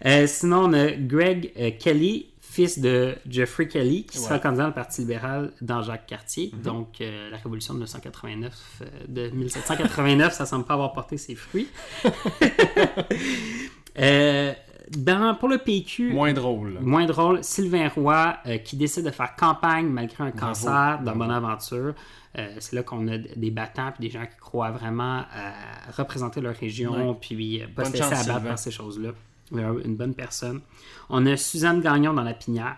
[0.06, 4.40] Euh, sinon, on a Greg euh, Kelly, fils de Jeffrey Kelly, qui sera Ouais.
[4.40, 6.50] candidat au Parti libéral dans Jacques Cartier.
[6.64, 11.34] Donc, euh, la révolution de 1989, euh, de 1789, ça semble pas avoir porté ses
[11.36, 11.68] fruits.
[13.98, 14.52] Euh,
[14.96, 16.78] dans, pour le PQ, Moins drôle.
[16.80, 21.14] moins drôle, Sylvain Roy euh, qui décide de faire campagne malgré un Bravo, cancer dans.
[21.16, 21.94] Bonaventure.
[22.38, 25.52] Euh, c'est là qu'on a des battants puis des gens qui croient vraiment à
[25.96, 27.16] représenter leur région Ouais.
[27.20, 29.10] puis euh, pas Bonne se laisser abattre par ces choses-là.
[29.52, 30.60] Une bonne personne.
[31.08, 32.76] On a Suzanne Gagnon dans la pinière.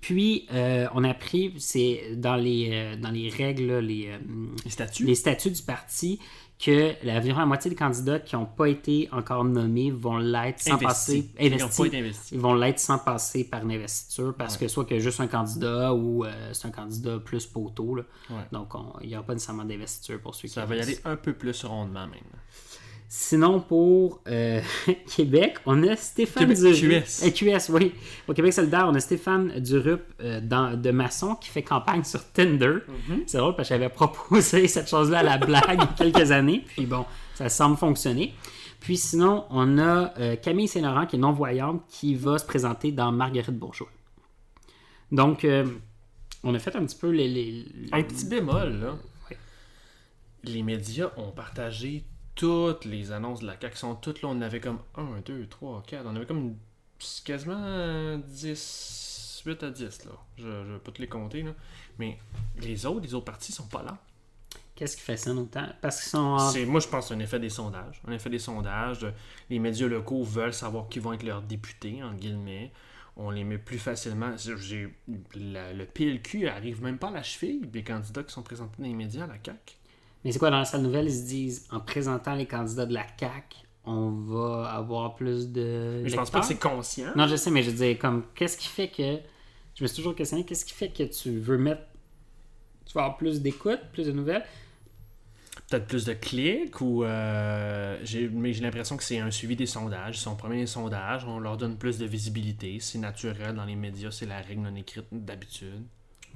[0.00, 4.18] Puis, euh, on a appris, c'est dans les, euh, dans les règles, là, les, euh,
[4.64, 5.04] Les statuts?
[5.04, 6.18] les statuts du parti,
[6.58, 10.78] que environ la moitié des candidats qui n'ont pas été encore nommés vont l'être sans
[10.86, 11.30] passer
[12.32, 15.92] Ils vont l'être sans passer par une investiture parce que soit que juste un candidat
[15.92, 17.96] ou euh, c'est un candidat plus poteau.
[17.96, 18.02] là.
[18.30, 18.36] Ouais.
[18.52, 20.98] Donc on- il n'y aura pas nécessairement d'investiture pour ceux qui Ça va y aller
[21.04, 22.20] un peu plus rondement même.
[23.16, 24.60] Sinon, pour euh,
[25.16, 27.04] Québec, on a Stéphane Québec- Durup.
[27.04, 27.22] QS.
[27.24, 27.92] Euh, QS, oui.
[28.26, 32.28] Au Québec solidaire, on a Stéphane Durup euh, dans, de Masson qui fait campagne sur
[32.32, 32.78] Tinder.
[32.88, 33.22] Mm-hmm.
[33.26, 36.32] C'est drôle parce que j'avais proposé cette chose-là à la blague il y a quelques
[36.32, 36.64] années.
[36.66, 37.04] Puis bon,
[37.36, 38.34] ça semble fonctionner.
[38.80, 43.12] Puis sinon, on a euh, Camille Saint-Laurent qui est non-voyante qui va se présenter dans
[43.12, 43.90] Marguerite Bourgeois.
[45.12, 45.46] Donc,
[46.42, 47.28] on a fait un petit peu les...
[47.28, 48.96] les- Un petit bémol, là.
[49.30, 49.38] Ouais.
[50.42, 52.02] Les médias ont partagé
[52.34, 53.76] toutes les annonces de la CAQ.
[53.76, 54.28] Sont toutes là.
[54.30, 56.06] On avait comme 1, 2, 3, 4.
[56.06, 56.56] On avait comme
[57.24, 60.12] quasiment 10, 8 à 10, là.
[60.38, 61.52] Je ne vais pas te les compter, là.
[61.98, 62.18] Mais
[62.60, 63.98] les autres, les autres partis sont pas là.
[64.74, 65.68] Qu'est-ce qui fait ça autant?
[65.80, 66.38] Parce qu'ils sont en...
[66.50, 68.02] C'est, moi, je pense que c'est un effet des sondages.
[68.08, 69.06] Un effet des sondages.
[69.48, 72.72] Les médias locaux veulent savoir qui vont être leurs députés, en guillemets.
[73.16, 74.34] On les met plus facilement.
[74.36, 74.92] J'ai,
[75.36, 78.88] la- le PLQ arrive même pas à la cheville des candidats qui sont présentés dans
[78.88, 79.76] les médias à la CAQ.
[80.24, 82.94] Mais c'est quoi, dans la salle nouvelle, ils se disent, en présentant les candidats de
[82.94, 86.00] la CAQ, on va avoir plus de.
[86.02, 87.12] Mais je pense pas que c'est conscient.
[87.16, 89.18] Non, je sais, mais je veux dire, comme, qu'est-ce qui fait que.
[89.74, 91.82] Je me suis toujours questionné, qu'est-ce qui fait que tu veux mettre.
[92.86, 94.44] Tu vas avoir plus d'écoute, plus de nouvelles?
[95.68, 97.04] Peut-être plus de clics ou.
[97.04, 100.16] euh, j'ai, mais j'ai l'impression que c'est un suivi des sondages.
[100.16, 101.24] Ils sont premiers des sondages.
[101.26, 102.78] On leur donne plus de visibilité.
[102.80, 104.10] C'est naturel dans les médias.
[104.10, 105.82] C'est la règle non écrite d'habitude.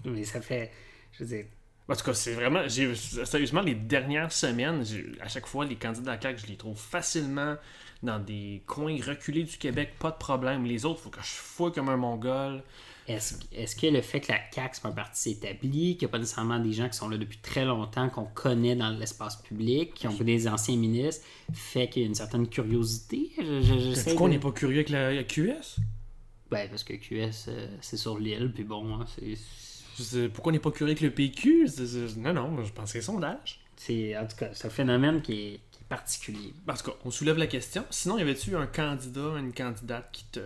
[0.04, 0.72] Mais ça fait.
[1.12, 1.46] Je veux dire.
[1.88, 2.60] En tout cas, c'est vraiment.
[2.68, 4.84] Sérieusement, les dernières semaines,
[5.20, 7.56] à chaque fois, les candidats à la CAQ, je les trouve facilement
[8.02, 10.64] dans des coins reculés du Québec, pas de problème.
[10.64, 12.62] Les autres, il faut que je fouille comme un mongol.
[13.08, 16.10] Est-ce est-ce que le fait que la CAQ, c'est pas un parti établi, qu'il n'y
[16.10, 19.36] a pas nécessairement des gens qui sont là depuis très longtemps, qu'on connaît dans l'espace
[19.36, 21.24] public, qui ont été des anciens ministres,
[21.54, 23.30] fait qu'il y a une certaine curiosité?
[23.38, 25.78] Je- Pourquoi on n'est pas curieux avec la, la QS
[26.50, 29.38] Ben, parce que QS, euh, c'est sur l'île, puis bon, hein, c'est.
[30.34, 31.68] Pourquoi on n'est pas curieux avec le PQ
[32.18, 33.60] Non, non, je pense que c'est sondage.
[33.76, 36.52] C'est, en tout cas, c'est un phénomène qui est, qui est particulier.
[36.68, 37.84] En tout cas, on soulève la question.
[37.90, 40.40] Sinon, y avait-tu un candidat, une candidate qui te.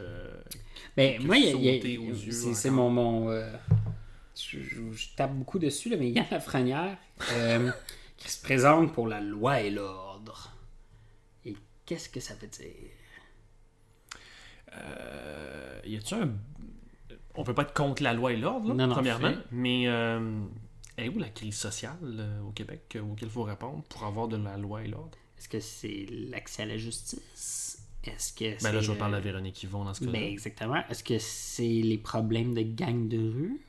[0.97, 1.37] Ben, Qui moi,
[2.55, 2.91] c'est, mon.
[2.91, 3.51] mon euh,
[4.37, 6.99] je, je- je tape beaucoup dessus, là, mais Yann Lafrenière,
[7.33, 7.71] euh,
[8.19, 10.53] qui se présente pour la loi et l'ordre.
[11.47, 12.91] Et qu'est-ce que ça veut dire?
[14.75, 16.31] Euh, y a-tu un.
[17.35, 19.39] On peut pas être contre la loi et l'ordre, premièrement, fait.
[19.51, 20.45] mais euh,
[20.99, 24.29] est où la crise sociale euh, au Québec euh, auquel il faut répondre pour avoir
[24.29, 25.19] de la loi et l'ordre?
[25.39, 27.83] Est-ce que c'est l'accès à la justice?
[28.05, 28.63] Est-ce que c'est.
[28.63, 30.13] Ben là, je vais euh, parler à Véronique Yvon dans ce cas-là.
[30.13, 30.83] Ben, exactement.
[30.89, 33.61] Est-ce que c'est les problèmes de gang de rue?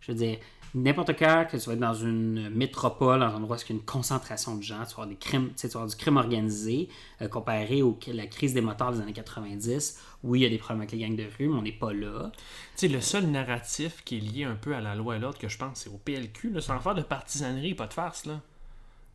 [0.00, 0.38] Je veux dire,
[0.74, 3.72] n'importe quand que tu vas être dans une métropole, dans un endroit où il y
[3.72, 5.96] a une concentration de gens, tu vas avoir, des crimes, tu sais, tu vas du
[5.96, 6.88] crime organisé,
[7.20, 10.58] euh, comparé au, la crise des moteurs des années 90, où il y a des
[10.58, 12.30] problèmes avec les gangs de rue, mais on n'est pas là.
[12.32, 12.40] Tu
[12.76, 15.48] sais, le seul narratif qui est lié un peu à la loi et l'ordre que
[15.48, 18.40] je pense, c'est au PLQ, là, sans faire de partisanerie, pas de farce, là.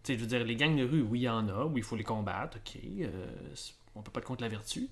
[0.03, 1.81] Tu sais, je veux dire, les gangs de rue, oui, il y en a, oui,
[1.81, 3.25] il faut les combattre, ok, euh,
[3.95, 4.89] on peut pas être contre la vertu,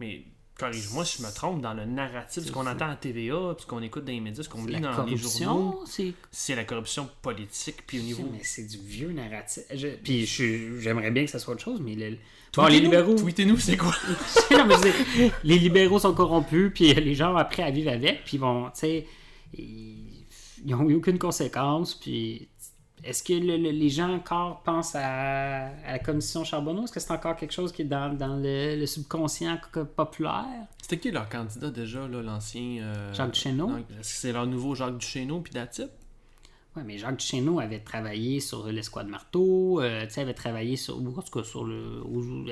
[0.00, 0.24] mais
[0.58, 3.66] corrige-moi si je me trompe, dans le narratif, ce qu'on entend à TVA, puis ce
[3.66, 7.08] qu'on écoute dans les médias, ce qu'on lit dans les journaux, corruption, c'est la corruption
[7.22, 8.28] politique, puis au niveau...
[8.32, 9.64] Mais c'est du vieux narratif.
[9.74, 12.16] Je- Puis j'aimerais bien que ça soit autre chose, mais le-
[12.54, 13.16] Bon, les libéraux.
[13.16, 13.94] Tweetez-nous, c'est quoi?
[14.50, 14.92] Non, mais je veux
[15.28, 18.64] dire, les libéraux sont corrompus, puis les gens ont appris à vivre avec, puis bon,
[18.70, 19.06] tu sais,
[19.58, 22.48] ils n'ont eu aucune conséquence, puis
[23.04, 26.84] est-ce que le- le- les gens encore pensent à, à la commission Charbonneau?
[26.84, 30.44] Est-ce que c'est encore quelque chose qui est dans, dans le, le subconscient co- populaire?
[30.82, 32.78] C'était qui leur candidat déjà, l'ancien...
[32.82, 33.66] euh, Jacques Duchesneau?
[33.68, 35.82] non, Est-ce que c'est leur nouveau Jacques Duchesneau, puis Datit?
[36.76, 40.96] Oui, mais Jacques Duchesneau avait travaillé sur l'escouade marteau, euh, tu sais, avait travaillé sur,
[40.98, 42.02] en tout cas, sur le,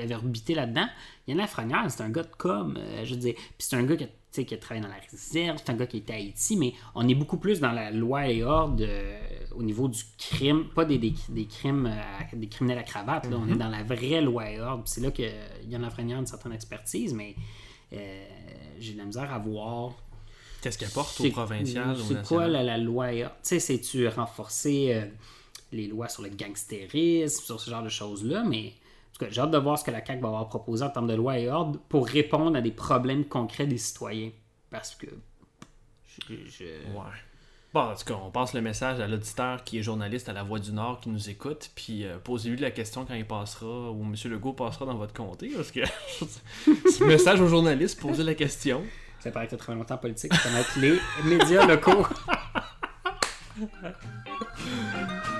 [0.01, 0.87] avait orbité là-dedans.
[1.27, 3.95] Yann Lafrenière, c'est un gars de com, euh, je veux dire, puis c'est un gars
[3.95, 4.07] qui a,
[4.43, 7.07] qui a travaillé dans la réserve, c'est un gars qui était à Haïti, mais on
[7.07, 9.19] est beaucoup plus dans la loi et ordre euh,
[9.55, 13.37] au niveau du crime, pas des, des, des crimes, euh, des criminels à cravate, là,
[13.39, 15.23] on est dans la vraie loi et ordre, c'est là que
[15.69, 17.35] Yann Lafrenière a une certaine expertise, mais
[17.93, 18.25] euh,
[18.79, 19.93] j'ai de la misère à voir
[20.61, 23.11] Qu'est-ce qu'elle porte c'est- au provincial, C'est quoi la, la loi?
[23.11, 25.03] Tu sais, c'est-tu renforcer
[25.71, 28.71] les lois sur le gangstérisme, sur ce genre de choses-là, mais en
[29.17, 31.07] tout cas, j'ai hâte de voir ce que la CAQ va avoir proposé en termes
[31.07, 34.31] de loi et ordre pour répondre à des problèmes concrets des citoyens.
[34.69, 35.07] Parce que.
[36.29, 36.63] je- je-
[36.93, 37.03] Ouais.
[37.73, 40.43] Bon, en tout cas, on passe le message à l'auditeur qui est journaliste à la
[40.43, 44.01] Voix du Nord qui nous écoute, puis euh, posez-lui la question quand il passera, ou
[44.03, 44.15] M.
[44.31, 48.81] Legault passera dans votre comté, parce que c'est le message aux journalistes, posez la question.
[49.19, 50.63] Ça paraît que tu as travaillé longtemps en politique, connais
[51.25, 52.05] les médias locaux.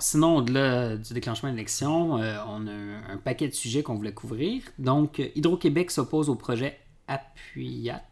[0.00, 4.14] sinon, au-delà du déclenchement de l'élection, euh, on a un, paquet de sujets qu'on voulait
[4.14, 4.62] couvrir.
[4.78, 6.78] Donc, Hydro-Québec s'oppose au projet
[7.08, 8.02] Appuyat.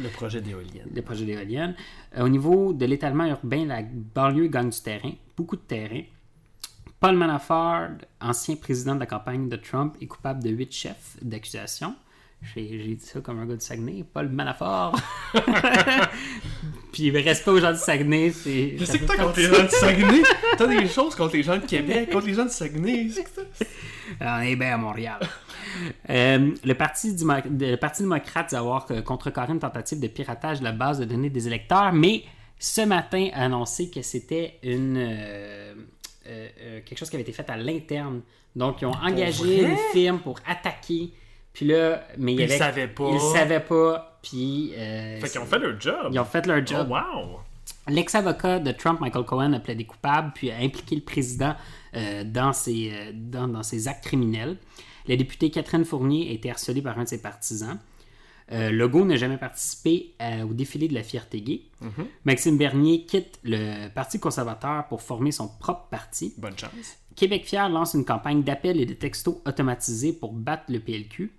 [0.00, 0.88] Le projet d'éolienne.
[0.94, 1.74] Le projet d'éolienne.
[2.16, 6.02] Euh, au niveau de l'étalement urbain, la banlieue gagne du terrain, beaucoup de terrain.
[6.98, 7.90] Paul Manafort,
[8.20, 11.94] ancien président de la campagne de Trump, est coupable de huit chefs d'accusation.
[12.42, 14.98] J'ai dit ça comme un gars de Saguenay, Paul Manafort.
[16.92, 18.76] Puis respect aux gens du Saguenay, c'est.
[18.78, 20.22] Je sais que toi, contre les gens du Saguenay,
[20.56, 23.08] t'as des choses contre les gens de Québec, contre les gens du Saguenay.
[24.20, 25.20] On est bien à Montréal.
[26.08, 30.72] Euh, le, Parti le Parti démocrate dit avoir contrecarré une tentative de piratage de la
[30.72, 32.22] base de données des électeurs, mais
[32.58, 35.74] ce matin a annoncé que c'était une euh,
[36.28, 38.22] euh, quelque chose qui avait été fait à l'interne.
[38.54, 41.12] Donc, ils ont engagé une firme pour attaquer
[41.56, 42.54] puis là, mais il avait.
[42.54, 43.10] Ils savaient pas.
[43.14, 44.18] Ils savaient pas.
[44.20, 44.74] Puis.
[44.76, 46.10] Euh, fait qu'ils ont fait leur job.
[46.12, 46.86] Ils ont fait leur job.
[46.90, 47.40] Oh, wow!
[47.88, 51.54] L'ex-avocat de Trump, Michael Cohen, a plaidé coupable puis a impliqué le président
[51.94, 54.58] euh, dans, ses, euh, dans, dans, ses actes criminels.
[55.08, 57.78] La députée Catherine Fournier a été harcelée par un de ses partisans.
[58.52, 60.12] Euh, Legault n'a jamais participé
[60.44, 61.62] au défilé de la fierté gay.
[61.82, 62.04] Mm-hmm.
[62.26, 66.34] Maxime Bernier quitte le Parti conservateur pour former son propre parti.
[66.36, 66.98] Bonne chance.
[67.16, 71.32] Québec Fier lance une campagne d'appels et de textos automatisés pour battre le PLQ.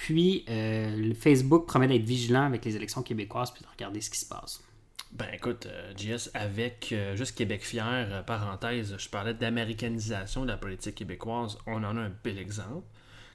[0.00, 4.18] Puis, euh, Facebook promet d'être vigilant avec les élections québécoises puis de regarder ce qui
[4.18, 4.64] se passe.
[5.12, 10.56] Ben écoute, JS, euh, avec euh, juste Québec fier, parenthèse, je parlais d'américanisation de la
[10.56, 12.86] politique québécoise, on en a un bel exemple.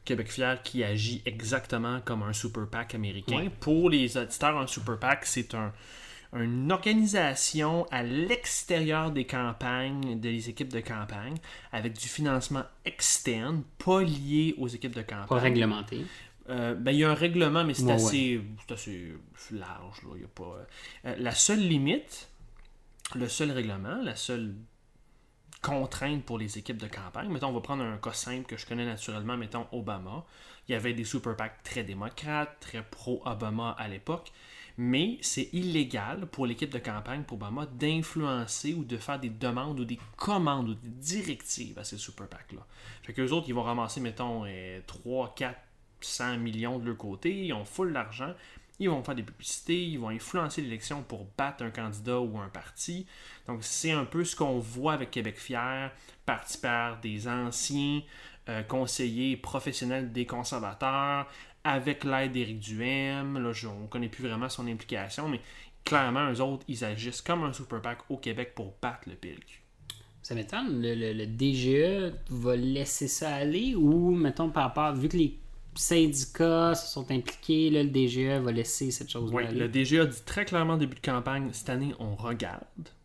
[0.06, 3.48] Québec fier qui agit exactement comme un super PAC américain.
[3.60, 5.72] Pour les auditeurs, un super PAC, c'est un,
[6.34, 11.36] une organisation à l'extérieur des campagnes, des équipes de campagne,
[11.72, 15.28] avec du financement externe, pas lié aux équipes de campagne.
[15.28, 16.06] Pas réglementé.
[16.50, 19.14] Euh, ben, il y a un règlement, mais c'est assez, assez,
[19.52, 20.04] large.
[20.04, 20.18] Là.
[20.20, 20.58] Y a pas,
[21.06, 22.30] euh, la seule limite,
[23.16, 24.54] le seul règlement, la seule
[25.62, 28.68] contrainte pour les équipes de campagne, mettons, on va prendre un cas simple que je
[28.68, 30.24] connais naturellement, mettons Obama.
[30.68, 34.32] Il y avait des super PAC très démocrates, très pro-Obama à l'époque
[34.78, 39.80] mais c'est illégal pour l'équipe de campagne pour Obama d'influencer ou de faire des demandes
[39.80, 42.66] ou des commandes ou des directives à ces super PAC-là.
[43.04, 44.44] Fait qu'eux autres, ils vont ramasser, mettons,
[44.86, 45.60] 3, 4,
[46.06, 48.34] 100 millions de leur côté, ils ont full d'argent,
[48.80, 52.50] ils vont faire des publicités, ils vont influencer l'élection pour battre un candidat ou un
[52.50, 53.06] parti.
[53.48, 55.92] Donc, c'est un peu ce qu'on voit avec Québec Fier,
[56.26, 58.02] parti par des anciens
[58.50, 61.28] euh, conseillers professionnels des conservateurs,
[61.64, 63.38] avec l'aide d'Éric Duhem.
[63.38, 65.40] Là, on ne connaît plus vraiment son implication, mais
[65.84, 69.62] clairement, eux autres, ils agissent comme un super PAC au Québec pour battre le PLQ.
[70.22, 75.40] Ça m'étonne, le, DGE va laisser ça aller ou, mettons, par rapport, vu que les
[75.76, 80.22] syndicats se sont impliqués, le DGE va laisser cette chose-là Oui, le DGE a dit
[80.26, 82.64] très clairement au début de campagne, cette année, on regarde,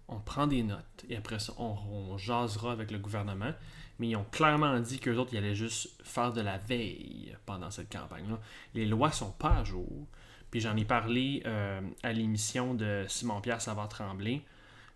[0.08, 3.52] on prend des notes et après ça, on, on jasera avec le gouvernement
[4.00, 7.70] mais ils ont clairement dit qu'eux autres, ils allaient juste faire de la veille pendant
[7.70, 8.40] cette campagne-là.
[8.74, 10.06] Les lois sont pas à jour.
[10.50, 14.40] Puis j'en ai parlé euh, à l'émission de Simon-Pierre Savard-Tremblay.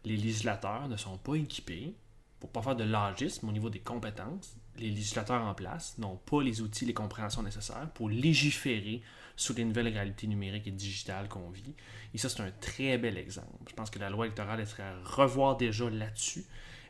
[0.06, 1.94] Les législateurs ne sont pas équipés
[2.40, 4.56] pour pas faire de logisme au niveau des compétences.
[4.78, 9.02] Les législateurs en place n'ont pas les outils, les compréhensions nécessaires pour légiférer
[9.36, 11.74] sur les nouvelles réalités numériques et digitales qu'on vit.
[12.12, 13.48] Et ça, c'est un très bel exemple.
[13.68, 16.44] Je pense que la loi électorale elle serait à revoir déjà là-dessus.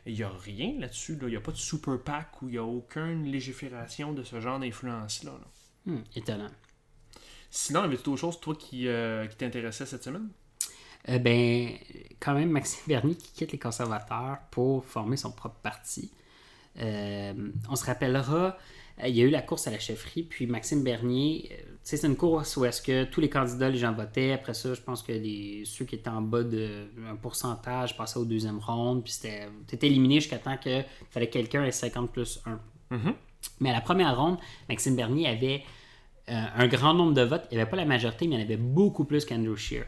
[0.05, 1.17] Il n'y a rien là-dessus.
[1.21, 4.39] Il n'y a pas de super PAC ou il n'y a aucune légifération de ce
[4.39, 5.31] genre d'influence-là.
[5.85, 6.51] Hmm, étonnant.
[7.49, 10.29] Sinon, y avait d'autres choses, toi, qui, euh, qui t'intéressaient cette semaine?
[11.07, 11.71] Eh ben,
[12.19, 16.11] quand même, Maxime Bernier qui quitte les conservateurs pour former son propre parti.
[16.79, 17.33] Euh,
[17.69, 18.57] on se rappellera,
[19.01, 22.03] euh, il y a eu la course à la chefferie, puis Maxime Bernier, euh, c'est
[22.03, 24.33] une course où est-ce que tous les candidats, les gens votaient.
[24.33, 28.25] Après ça, je pense que les, ceux qui étaient en bas d'un pourcentage passaient au
[28.25, 32.95] deuxième ronde, puis c'était éliminé jusqu'à temps qu'il fallait quelqu'un ait 50 plus 1.
[32.95, 33.13] Mm-hmm.
[33.59, 35.63] Mais à la première ronde, Maxime Bernier avait
[36.27, 37.45] un grand nombre de votes.
[37.51, 39.55] Il n'y avait pas la majorité, mais il y en avait beaucoup plus qu'Andrew.
[39.55, 39.83] Puis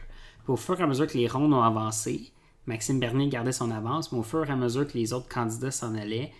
[0.46, 2.32] au fur et à mesure que les rondes ont avancé,
[2.66, 5.72] Maxime Bernier gardait son avance, mais au fur et à mesure que les autres candidats
[5.72, 6.30] s'en allaient,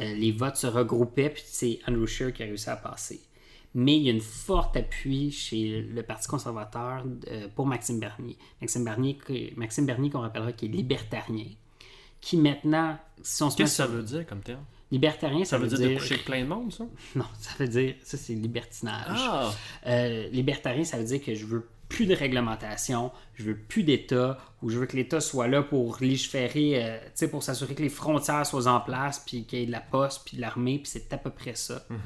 [0.00, 3.20] euh, les votes se regroupaient, puis c'est Andrew Scheer qui a réussi à passer.
[3.74, 8.36] Mais il y a une forte appui chez le Parti conservateur euh, pour Maxime Bernier.
[8.60, 9.18] Maxime Bernier,
[9.56, 11.46] Maxime Bernier qu'on rappellera qui est libertarien,
[12.20, 14.64] qui maintenant, si Qu'est-ce que ça veut dire comme terme?
[14.90, 16.84] Libertarien, ça, veut, dire, de coucher plein de monde, ça?
[17.14, 19.18] Non, ça veut dire, ça c'est libertinage.
[19.20, 19.52] Ah.
[19.86, 24.38] Euh, libertarien, ça veut dire que je veux plus de réglementation, je veux plus d'État,
[24.62, 27.88] ou je veux que l'État soit là pour légiférer, euh, sais, pour s'assurer que les
[27.88, 30.90] frontières soient en place, puis qu'il y ait de la poste, puis de l'armée, puis
[30.90, 31.84] c'est à peu près ça.
[31.88, 31.98] Mhm.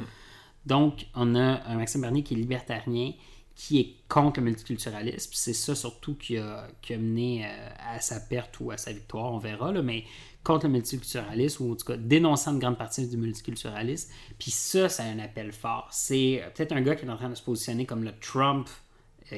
[0.67, 3.13] Donc, on a un Maxime Bernier qui est libertarien,
[3.55, 5.31] qui est contre le multiculturalisme.
[5.35, 8.93] C'est ça surtout qui a, qui a mené euh, à sa perte ou à sa
[8.93, 10.05] victoire, on verra, là, mais
[10.45, 14.13] contre le multiculturalisme, ou en tout cas dénonçant une grande partie du multiculturalisme.
[14.39, 15.89] Puis ça, c'est un appel fort.
[15.91, 18.73] C'est peut-être un gars qui est en train de se positionner comme le Trump euh,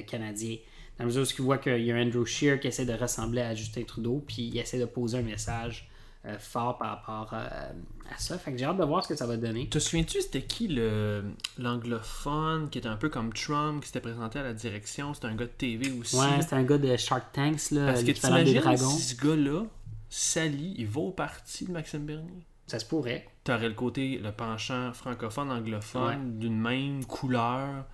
[0.03, 0.57] canadien.
[0.99, 3.43] Dans la mesure où il voit qu'il y a Andrew Scheer qui essaie de ressembler
[3.43, 5.91] à Justin Trudeau, puis il essaie de poser un message
[6.27, 7.73] euh, fort par rapport euh,
[8.11, 8.39] à ça.
[8.39, 9.69] Fait que j'ai hâte de voir ce que ça va donner.
[9.69, 11.23] Te souviens-tu, c'était qui le
[11.59, 15.13] l'anglophone qui était un peu comme Trump, qui s'était présenté à la direction?
[15.13, 16.17] C'était un gars de TV aussi.
[16.17, 19.65] Ouais, c'était un gars de Shark Tanks, là, Parce que t'imagines si ce gars-là
[20.09, 22.47] s'allie, il va au parti de Maxime Bernier?
[22.69, 23.27] Ça se pourrait.
[23.43, 27.85] T'aurais le côté, le penchant francophone, anglophone, d'une même couleur.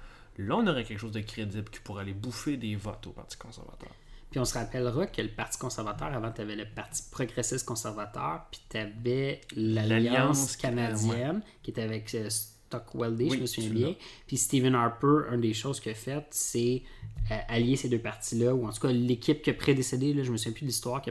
[0.46, 3.36] Là, on aurait quelque chose de crédible qui pourrait aller bouffer des votes au Parti
[3.36, 3.90] conservateur.
[4.30, 8.46] Puis on se rappellera que le Parti conservateur, avant, tu avais le Parti progressiste conservateur,
[8.50, 13.94] puis tu avais l'Alliance canadienne, qui était avec euh, Stockwell Day, je me souviens bien.
[14.28, 16.82] Puis Stephen Harper, une des choses qu'il a faites, c'est
[17.32, 20.30] euh, allier ces deux partis-là, ou en tout cas l'équipe qui a prédécédé, là, je
[20.30, 21.02] me souviens plus de l'histoire,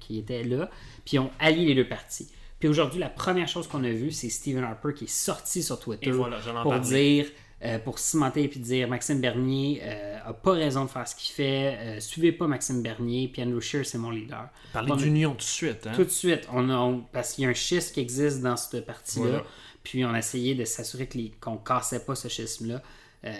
[0.00, 0.68] qui, était là,
[1.04, 2.28] puis ils ont allié les deux partis.
[2.58, 5.78] Puis aujourd'hui, la première chose qu'on a vue, c'est Stephen Harper qui est sorti sur
[5.78, 7.26] Twitter voilà, pour dire,
[7.62, 11.14] euh, pour cimenter et puis dire Maxime Bernier euh, a pas raison de faire ce
[11.14, 14.48] qu'il fait, euh, suivez pas Maxime Bernier, puis Andrew Scheer, c'est mon leader.
[14.74, 15.92] A- d'union tout de suite, hein?
[15.94, 18.56] Tout de suite, on a, on- parce qu'il y a un schisme qui existe dans
[18.56, 19.44] cette partie-là, Voilà.
[19.82, 21.08] puis on a essayé de s'assurer
[21.40, 22.82] qu'on cassait pas ce schisme-là,
[23.24, 23.32] euh,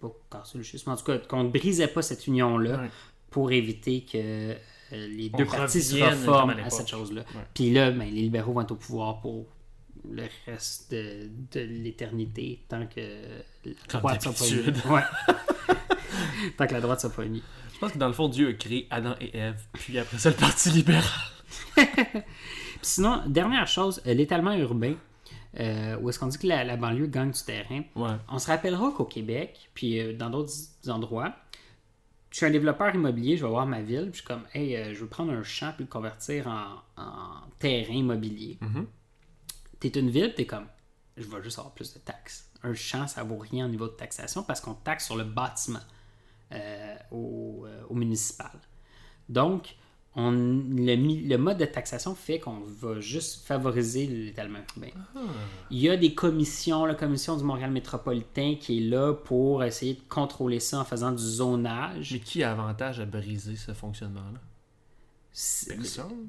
[0.00, 2.90] pas casser le schisme, en tout cas qu'on ne brisait pas cette union-là Ouais.
[3.30, 4.54] pour éviter que euh,
[4.92, 7.24] les On deux partis se reforment à cette chose-là.
[7.54, 9.46] Puis là, ben, les libéraux vont être au pouvoir pour
[10.10, 13.00] le reste de, de l'éternité, tant que
[13.64, 14.62] la droite soit pas unie.
[14.64, 14.90] d'habitude.
[14.90, 15.02] Ouais.
[16.56, 17.42] tant que la droite soit pas unie.
[17.74, 20.30] Je pense que dans le fond, Dieu a créé Adam et Ève, puis après ça,
[20.30, 21.04] le Parti libéral.
[22.82, 24.94] Sinon, dernière chose, euh, l'étalement urbain,
[25.58, 27.82] euh, où est-ce qu'on dit que la, la banlieue gagne du terrain.
[27.94, 28.16] Ouais.
[28.28, 30.52] On se rappellera qu'au Québec, puis euh, dans d'autres
[30.88, 31.34] endroits,
[32.30, 34.76] je suis un développeur immobilier, je vais voir ma ville, puis je suis comme, hey,
[34.76, 38.58] euh, je veux prendre un champ puis le convertir en, en terrain immobilier.
[38.60, 38.86] Mhm.
[39.80, 40.66] T'es une ville, t'es comme,
[41.16, 42.50] je vais juste avoir plus de taxes.
[42.62, 45.80] Un champ, ça vaut rien au niveau de taxation parce qu'on taxe sur le bâtiment
[46.52, 48.50] euh, au, euh, au municipal.
[49.28, 49.76] Donc,
[50.18, 54.88] on, le, mode de taxation fait qu'on va juste favoriser l'étalement urbain.
[55.70, 59.92] Il y a des commissions, la commission du Montréal métropolitain qui est là pour essayer
[59.94, 62.12] de contrôler ça en faisant du zonage.
[62.14, 64.40] Mais qui a avantage à briser ce fonctionnement-là?
[65.32, 66.28] C'est- Personne.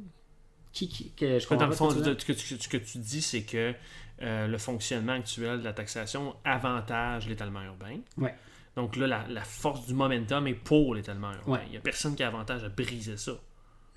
[0.77, 2.77] Qui, qui- que je Dans comprends le pas fond, ce que que, tu- ce que
[2.77, 3.73] tu dis, c'est que
[4.21, 7.97] euh, le fonctionnement actuel de la taxation avantage l'étalement urbain.
[8.17, 8.35] Ouais.
[8.75, 11.51] Donc là, la, la force du momentum est pour l'étalement urbain.
[11.53, 11.59] Ouais.
[11.65, 13.31] Il n'y a personne qui a avantage à briser ça.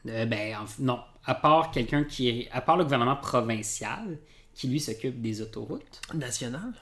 [0.09, 1.01] Euh, ben, en- non.
[1.27, 2.49] À part quelqu'un qui est.
[2.51, 4.19] À part le gouvernement provincial,
[4.55, 6.73] qui lui s'occupe des autoroutes, National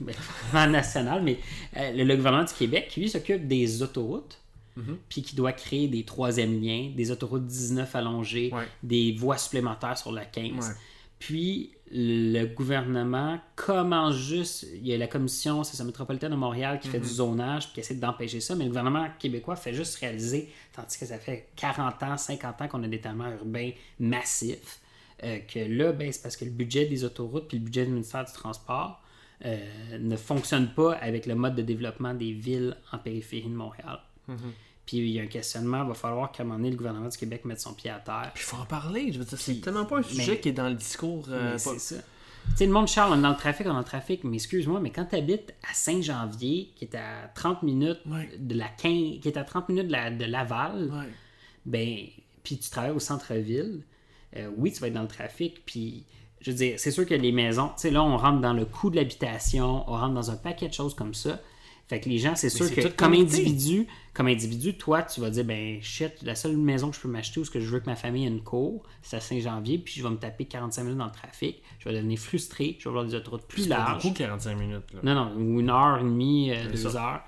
[0.00, 0.14] ben,
[0.70, 1.38] national, mais
[1.76, 4.40] euh, le, le gouvernement du Québec, qui lui s'occupe des autoroutes,
[4.76, 4.98] Mhm.
[5.08, 8.66] puis qui doit créer des troisièmes liens, des autoroutes 19 allongées, Ouais.
[8.82, 10.68] des voies supplémentaires sur la 15.
[10.68, 10.74] Ouais.
[11.18, 16.78] Puis le gouvernement commence juste, il y a la commission, c'est ça, métropolitaine de Montréal
[16.80, 17.04] qui fait Mhm.
[17.04, 20.98] du zonage puis qui essaie d'empêcher ça, mais le gouvernement québécois fait juste réaliser, tandis
[20.98, 23.70] que ça fait 40 ans, 50 ans qu'on a des étalements urbains
[24.00, 24.80] massifs,
[25.24, 27.92] euh, que là, ben, c'est parce que le budget des autoroutes puis le budget du
[27.92, 29.00] ministère du Transport
[29.44, 29.58] euh,
[29.98, 34.00] ne fonctionne pas avec le mode de développement des villes en périphérie de Montréal.
[34.86, 37.08] Puis il y a un questionnement, il va falloir qu'à un moment donné, le gouvernement
[37.08, 38.30] du Québec mette son pied à terre.
[38.34, 39.12] Puis il faut en parler.
[39.12, 41.26] Je veux dire, c'est tellement pas un sujet mais- qui est dans le discours.
[41.28, 41.96] euh, pas- c'est ça.
[42.50, 44.22] Tu sais, le monde charle, on est dans le trafic, on est dans le trafic,
[44.22, 48.30] mais excuse-moi, mais quand tu habites à Saint-Janvier, qui est à 30 minutes Ouais.
[48.38, 51.08] de la 15, qui est à 30 minutes de, la- de Laval, Ouais.
[51.64, 51.96] ben,
[52.44, 53.82] puis tu travailles au centre-ville,
[54.36, 56.04] euh, oui, tu vas être dans le trafic, puis
[56.40, 58.64] je veux dire, c'est sûr que les maisons, tu sais, là, on rentre dans le
[58.64, 61.40] coût de l'habitation, on rentre dans un paquet de choses comme ça.
[61.88, 65.44] Fait que les gens, c'est sûr que comme individu, comme individu, toi, tu vas dire,
[65.44, 67.86] ben shit, la seule maison que je peux m'acheter où ce que je veux que
[67.86, 70.98] ma famille ait une cour, c'est à Saint-Janvier, puis je vais me taper 45 minutes
[70.98, 74.02] dans le trafic, je vais devenir frustré, je vais avoir des autoroutes plus larges.
[74.02, 74.92] beaucoup 45 minutes.
[74.94, 75.00] Là.
[75.04, 77.04] Non, non, ou une heure et demie, euh, deux ça.
[77.14, 77.20] heures.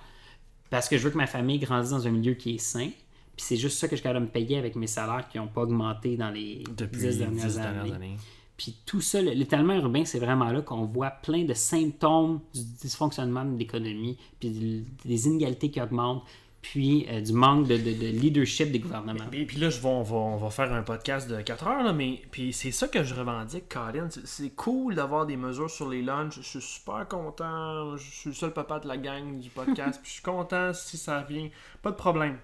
[0.70, 2.88] Parce que je veux que ma famille grandisse dans un milieu qui est sain.
[3.36, 5.38] Puis c'est juste ça que je suis capable de me payer avec mes salaires qui
[5.38, 7.72] n'ont pas augmenté dans les Depuis dix les dernières, 10 années.
[7.74, 8.16] dernières années.
[8.58, 12.60] Puis tout ça, le- l'étalement urbain, c'est vraiment là qu'on voit plein de symptômes du
[12.82, 16.24] dysfonctionnement de l'économie, puis de- des inégalités qui augmentent,
[16.60, 19.30] puis euh, du manque de, de- de leadership des gouvernements.
[19.32, 21.84] Et puis là, je vais, on, va, on va faire un podcast de 4 heures,
[21.84, 24.08] là, mais puis c'est ça que je revendique, Colin.
[24.24, 26.34] C'est- cool d'avoir des mesures sur les lunchs.
[26.38, 27.96] Je suis super content.
[27.96, 30.00] Je suis le seul papa de la gang du podcast.
[30.02, 31.48] puis je suis content si ça vient.
[31.80, 32.38] Pas de problème.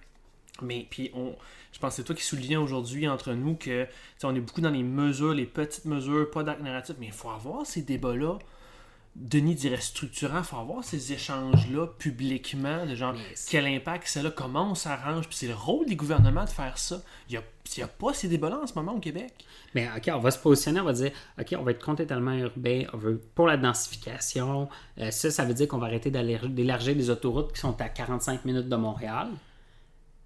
[0.62, 1.35] Mais puis on,
[1.75, 4.41] je pense que c'est toi qui soulignais aujourd'hui entre nous que tu sais, on est
[4.41, 7.83] beaucoup dans les mesures, les petites mesures, pas d'acte narratif, mais il faut avoir ces
[7.83, 8.39] débats-là
[9.16, 13.14] Denis dirait structurant, il faut avoir ces échanges-là publiquement, de genre
[13.49, 16.79] quel impact c'est là, comment on s'arrange, puis c'est le rôle des gouvernements de faire
[16.79, 17.01] ça.
[17.29, 17.43] Il n'y a,
[17.77, 19.33] il y a pas ces débats-là en ce moment au Québec.
[19.77, 22.85] Mais OK, on va se positionner, on va dire, OK, on va être complètement urbain,
[22.93, 24.68] on veut pour la densification.
[24.99, 28.45] Euh, ça, ça veut dire qu'on va arrêter d'élargir des autoroutes qui sont à 45
[28.45, 29.29] minutes de Montréal.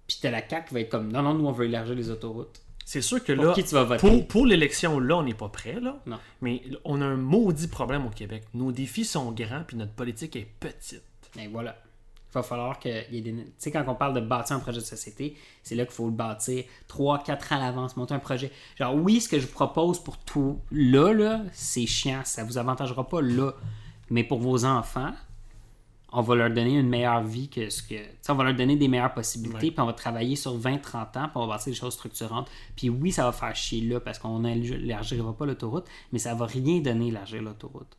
[0.09, 2.09] Puis t'as la CAQ qui va être comme, non, non, nous, on veut élargir les
[2.09, 2.63] autoroutes.
[2.83, 3.99] C'est sûr que Pour là, qui tu vas voter?
[3.99, 6.01] pour, pour l'élection, là, on n'est pas prêt, là.
[6.07, 6.17] Non.
[6.41, 8.45] Mais on a un maudit problème au Québec.
[8.55, 11.03] Nos défis sont grands, puis notre politique est petite.
[11.39, 11.77] Et voilà.
[12.31, 13.05] Il va falloir des.
[13.11, 16.07] Tu sais, quand on parle de bâtir un projet de société, c'est là qu'il faut
[16.07, 18.51] le bâtir 3, 4 ans à l'avance, monter un projet.
[18.79, 22.57] Genre, oui, ce que je vous propose pour tout là, là, c'est chiant, ça vous
[22.57, 23.53] avantagera pas là.
[24.09, 25.13] Mais pour vos enfants,
[26.11, 27.95] on va leur donner une meilleure vie que ce que.
[28.29, 30.79] on va leur donner des meilleures possibilités, puis on va travailler sur 20-30 ans,
[31.11, 32.49] puis on va bâtir des choses structurantes.
[32.75, 36.45] Puis oui, ça va faire chier là, parce qu'on n'élargira pas l'autoroute, mais ça va
[36.45, 37.95] rien donner élargir l'autoroute.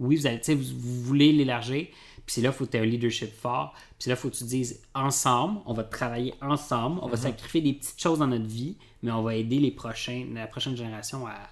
[0.00, 2.84] Oui, vous, sais, vous, vous voulez l'élargir, puis c'est là faut que tu aies un
[2.84, 7.08] leadership fort, puis c'est là faut que tu dises ensemble, on va travailler ensemble, on
[7.08, 10.48] va sacrifier des petites choses dans notre vie, mais on va aider les prochains, la
[10.48, 11.48] prochaine génération à,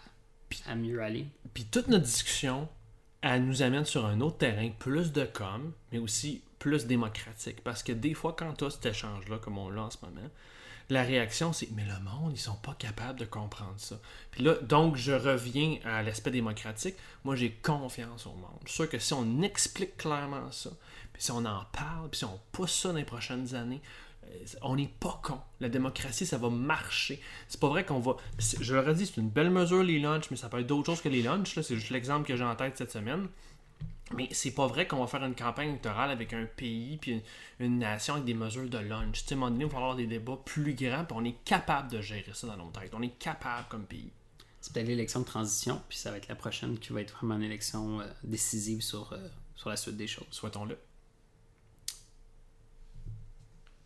[0.66, 1.26] à mieux aller.
[1.54, 2.68] Puis toute notre discussion,
[3.22, 7.62] elle nous amène sur un autre terrain, plus de com, mais aussi plus démocratique.
[7.62, 10.28] Parce que des fois, quand tu as cet échange-là, comme on l'a en ce moment,
[10.90, 13.98] la réaction, c'est Mais le monde, ils sont pas capables de comprendre ça.
[14.30, 16.96] Puis là, donc, je reviens à l'aspect démocratique.
[17.24, 18.60] Moi, j'ai confiance au monde.
[18.64, 20.70] Je suis sûr que si on explique clairement ça,
[21.12, 23.80] puis si on en parle, puis si on pousse ça dans les prochaines années,
[24.62, 25.38] on n'est pas con.
[25.60, 27.20] La démocratie, ça va marcher.
[27.48, 28.16] C'est pas vrai qu'on va.
[28.38, 30.86] Je leur ai dit, c'est une belle mesure, les lunchs, mais ça peut être d'autres
[30.86, 31.58] choses que les lunchs.
[31.60, 33.28] C'est juste l'exemple que j'ai en tête cette semaine.
[34.14, 37.22] Mais c'est pas vrai qu'on va faire une campagne électorale avec un pays puis une,
[37.60, 39.22] une nation avec des mesures de lunch.
[39.22, 41.24] Tu sais, à un moment donné, il va falloir des débats plus grands, puis on
[41.24, 42.92] est capable de gérer ça dans nos têtes.
[42.92, 44.10] On est capable comme pays.
[44.60, 47.36] C'est peut-être l'élection de transition, puis ça va être la prochaine qui va être vraiment
[47.36, 50.26] une élection euh, décisive sur, euh, sur la suite des choses.
[50.30, 50.78] Souhaitons-le.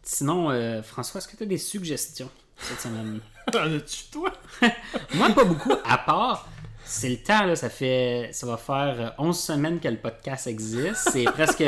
[0.08, 3.20] Sinon, euh, François, est-ce que tu as des suggestions cette semaine?
[3.54, 4.32] En as-tu, toi?
[5.14, 6.48] Moi, pas beaucoup, à part,
[6.84, 10.46] c'est le temps, là, ça fait, ça va faire euh, 11 semaines que le podcast
[10.46, 11.10] existe.
[11.12, 11.64] C'est presque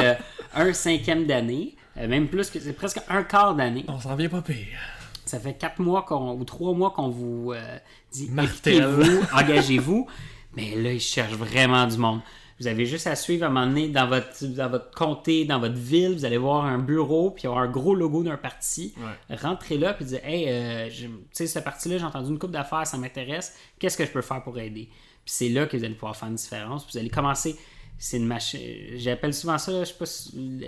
[0.54, 3.84] un cinquième d'année, euh, même plus que, c'est presque un quart d'année.
[3.88, 4.78] On s'en vient pas pire.
[5.24, 7.78] Ça fait quatre mois qu'on, ou trois mois qu'on vous euh,
[8.12, 8.76] dit Martèle.
[8.76, 10.06] écoutez-vous, engagez-vous.
[10.54, 12.20] Mais là, ils cherchent vraiment du monde.
[12.60, 15.60] Vous avez juste à suivre à un moment donné dans votre, dans votre comté, dans
[15.60, 18.36] votre ville, vous allez voir un bureau, puis il y aura un gros logo d'un
[18.36, 18.94] parti.
[18.98, 19.36] Ouais.
[19.36, 22.86] Rentrez là, puis dites Hey, euh, tu sais, ce parti-là, j'ai entendu une coupe d'affaires,
[22.86, 23.54] ça m'intéresse.
[23.78, 24.88] Qu'est-ce que je peux faire pour aider?
[25.24, 26.84] Puis c'est là que vous allez pouvoir faire une différence.
[26.84, 27.56] Puis vous allez commencer.
[28.00, 28.60] C'est une machine.
[28.94, 30.04] J'appelle souvent ça, là, je sais pas,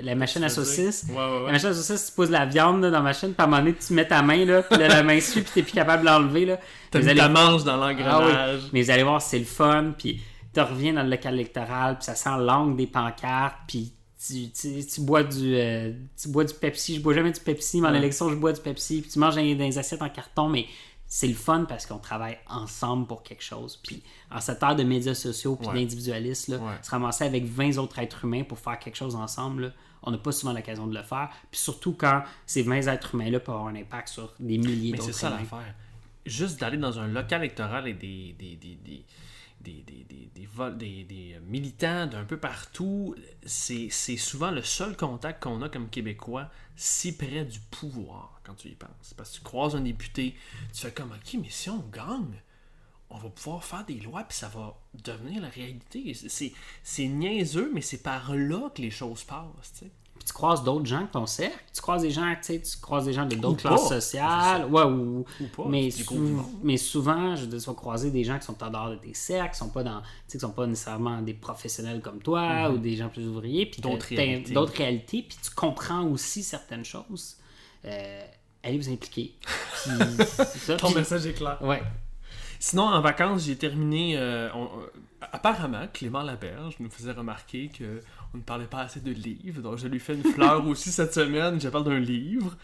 [0.03, 1.07] la machine à saucisse.
[1.11, 1.47] Ouais, ouais, ouais.
[1.47, 3.47] La machine à saucisse, tu poses la viande là, dans la machine, puis à un
[3.47, 5.71] moment donné, tu mets ta main, là, puis là, la main suit, puis t'es plus
[5.73, 6.45] capable de l'enlever.
[6.45, 6.59] là.
[6.91, 7.95] T'as mis allez- ta manche dans Ah oui.
[8.03, 8.61] l'engrenage.
[8.73, 10.21] Mais vous allez voir, c'est le fun, puis
[10.53, 13.93] tu reviens dans le local électoral, puis ça sent l'angle des pancartes, puis
[14.27, 16.97] tu, tu, tu bois du euh, tu bois du Pepsi.
[16.97, 17.99] Je bois jamais du Pepsi, mais en Ouais.
[17.99, 20.67] élection, je bois du Pepsi, puis tu manges dans, dans des assiettes en carton, mais
[21.07, 23.81] c'est le fun parce qu'on travaille ensemble pour quelque chose.
[23.83, 25.75] Puis en cette ère de médias sociaux puis Ouais.
[25.75, 26.75] d'individualisme, Ouais.
[26.83, 29.71] se ramasser avec 20 autres êtres humains pour faire quelque chose ensemble, là,
[30.03, 31.31] on n'a pas souvent l'occasion de le faire.
[31.51, 34.99] Puis surtout quand ces 20 êtres humains-là peuvent avoir un impact sur des milliers Mais
[34.99, 35.75] c'est d'autres ça l'affaire.
[36.27, 39.05] Juste d'aller dans un local électoral et des, des, des, des,
[39.61, 45.89] des, des, des militants d'un peu partout, c'est souvent le seul contact qu'on a comme
[45.89, 49.15] Québécois si près du pouvoir quand tu y penses.
[49.17, 50.35] Parce que tu croises un député,
[50.73, 52.41] tu fais comme, ok, mais si on gagne,
[53.11, 56.15] on va pouvoir faire des lois puis ça va devenir la réalité.
[56.15, 59.85] C'est niaiseux, mais c'est par là que les choses passent.
[60.21, 62.77] Puis tu croises d'autres gens que ton cercle, tu croises des gens, tu sais, tu
[62.79, 64.01] croises des gens de d'autres classes pas.
[64.01, 68.45] sociales, ouais, ou, Ou pas, mais, sou- mais souvent, je vas croiser des gens qui
[68.45, 70.67] sont en dehors de tes cercles, qui sont pas dans, tu sais, qui sont pas
[70.67, 73.91] nécessairement des professionnels comme toi ou des gens plus ouvriers, puis Mhm.
[73.91, 74.53] D'autres réalités.
[74.53, 77.37] d'autres réalités, puis tu comprends aussi certaines choses.
[77.87, 78.23] Euh,
[78.63, 79.35] allez vous impliquer.
[79.41, 79.91] Puis,
[80.27, 81.57] c'est ça, Ton puis- message est clair.
[81.63, 81.83] ouais.
[82.63, 84.19] Sinon, en vacances, j'ai terminé.
[84.19, 84.91] euh, on- euh,
[85.33, 88.03] apparemment, Clément Laberge nous faisait remarquer que
[88.35, 89.61] on ne parlait pas assez de livres.
[89.61, 91.61] Donc, je lui fais une fleur aussi cette semaine.
[91.61, 92.57] Je parle d'un livre.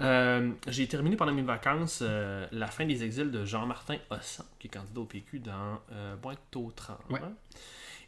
[0.00, 4.66] Euh, j'ai terminé pendant mes vacances euh, La fin des exils de Jean-Martin Hossan, qui
[4.66, 7.00] est candidat au PQ dans euh, Pointe-aux-Trembles.
[7.10, 7.20] Ouais.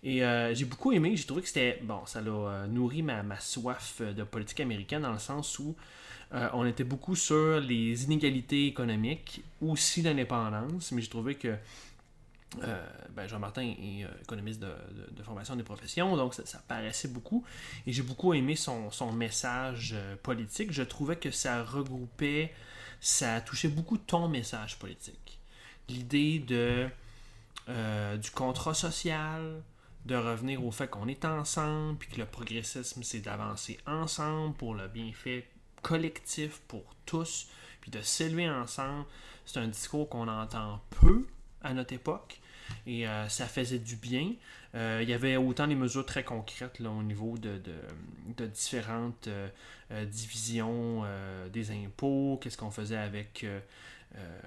[0.03, 1.17] Et euh, j'ai beaucoup aimé.
[1.17, 1.81] J'ai trouvé que c'était.
[1.83, 5.75] Bon, ça l'a nourri ma, ma soif de politique américaine dans le sens où
[6.53, 11.55] on était beaucoup sur les inégalités économiques, aussi l'indépendance, mais j'ai trouvé que
[12.63, 17.45] euh, ben, Jean-Martin est euh, économiste de, formation des professions, donc ça, paraissait beaucoup.
[17.87, 20.73] Et j'ai beaucoup aimé son, son message euh, politique.
[20.73, 22.53] Je trouvais que ça regroupait,
[23.01, 25.41] ça touchait beaucoup ton message politique.
[25.89, 26.89] L'idée de
[28.23, 29.61] du contrat social,
[30.05, 34.77] de revenir au fait qu'on est ensemble, puis que le progressisme, c'est d'avancer ensemble pour
[34.77, 35.49] le bienfait
[35.83, 37.49] collectif pour tous,
[37.81, 39.05] puis de s'élever ensemble.
[39.47, 41.27] C'est un discours qu'on entend peu
[41.67, 42.41] à notre époque,
[42.87, 44.33] et euh, ça faisait du bien.
[44.75, 47.61] Euh, il y avait autant des mesures très concrètes là, au niveau de,
[48.47, 49.49] différentes euh,
[50.05, 51.05] divisions
[51.53, 53.47] des impôts, qu'est-ce qu'on faisait avec
[54.15, 54.41] euh,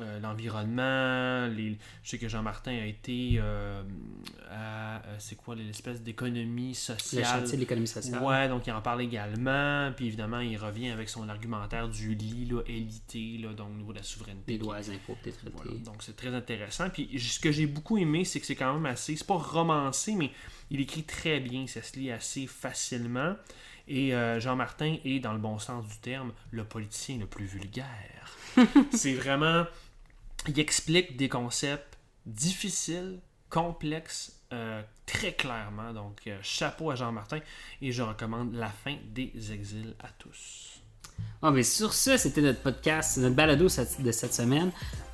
[0.00, 1.54] euh, l'environnement.
[1.54, 1.76] Les...
[2.02, 3.82] Je sais que Jean-Martin a été euh,
[4.50, 7.22] à, c'est quoi, l'espèce d'économie sociale.
[7.22, 8.22] Le chantier de l'économie sociale.
[8.22, 9.92] Ouais, donc il en parle également.
[9.94, 13.92] Puis évidemment, il revient avec son argumentaire du lit, là, élité, là, donc au niveau
[13.92, 14.52] de la souveraineté.
[14.52, 16.88] Les droits impôts, peut voilà, Donc c'est très intéressant.
[16.88, 20.14] Puis ce que j'ai beaucoup aimé, c'est que c'est quand même assez, c'est pas romancé,
[20.14, 20.30] mais
[20.70, 23.34] il écrit très bien, ça se lit assez facilement.
[23.88, 28.38] Et Jean-Martin est, dans le bon sens du terme, le politicien le plus vulgaire.
[28.92, 29.64] c'est vraiment.
[30.48, 35.92] Il explique des concepts difficiles, complexes, euh, très clairement.
[35.92, 37.38] Donc, euh, chapeau à Jean-Martin.
[37.80, 40.80] Et je recommande La fin des exils à tous.
[41.42, 44.70] Ah, mais sur ce, c'était notre podcast, notre balado de cette semaine.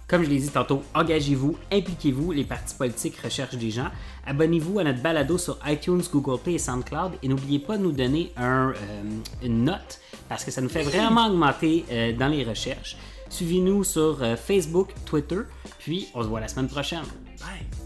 [0.06, 3.90] Comme je l'ai dit tantôt, engagez-vous, impliquez-vous, les partis politiques recherchent des gens.
[4.26, 7.92] Abonnez-vous à notre balado sur iTunes, Google Play et SoundCloud et n'oubliez pas de nous
[7.92, 9.02] donner un, euh,
[9.42, 12.96] une note parce que ça nous fait vraiment augmenter dans les recherches.
[13.30, 15.40] Suivez-nous sur euh, Facebook, Twitter,
[15.78, 17.04] puis on se voit la semaine prochaine.
[17.40, 17.77] Bye!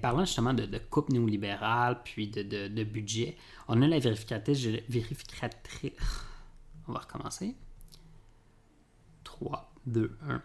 [0.00, 3.36] Parlant justement de, coupe néolibérale, puis de, budget,
[3.68, 5.92] on a la vérificatrice, vérificatrice.
[6.88, 7.54] On va recommencer.
[9.24, 10.42] 3, 2, 1.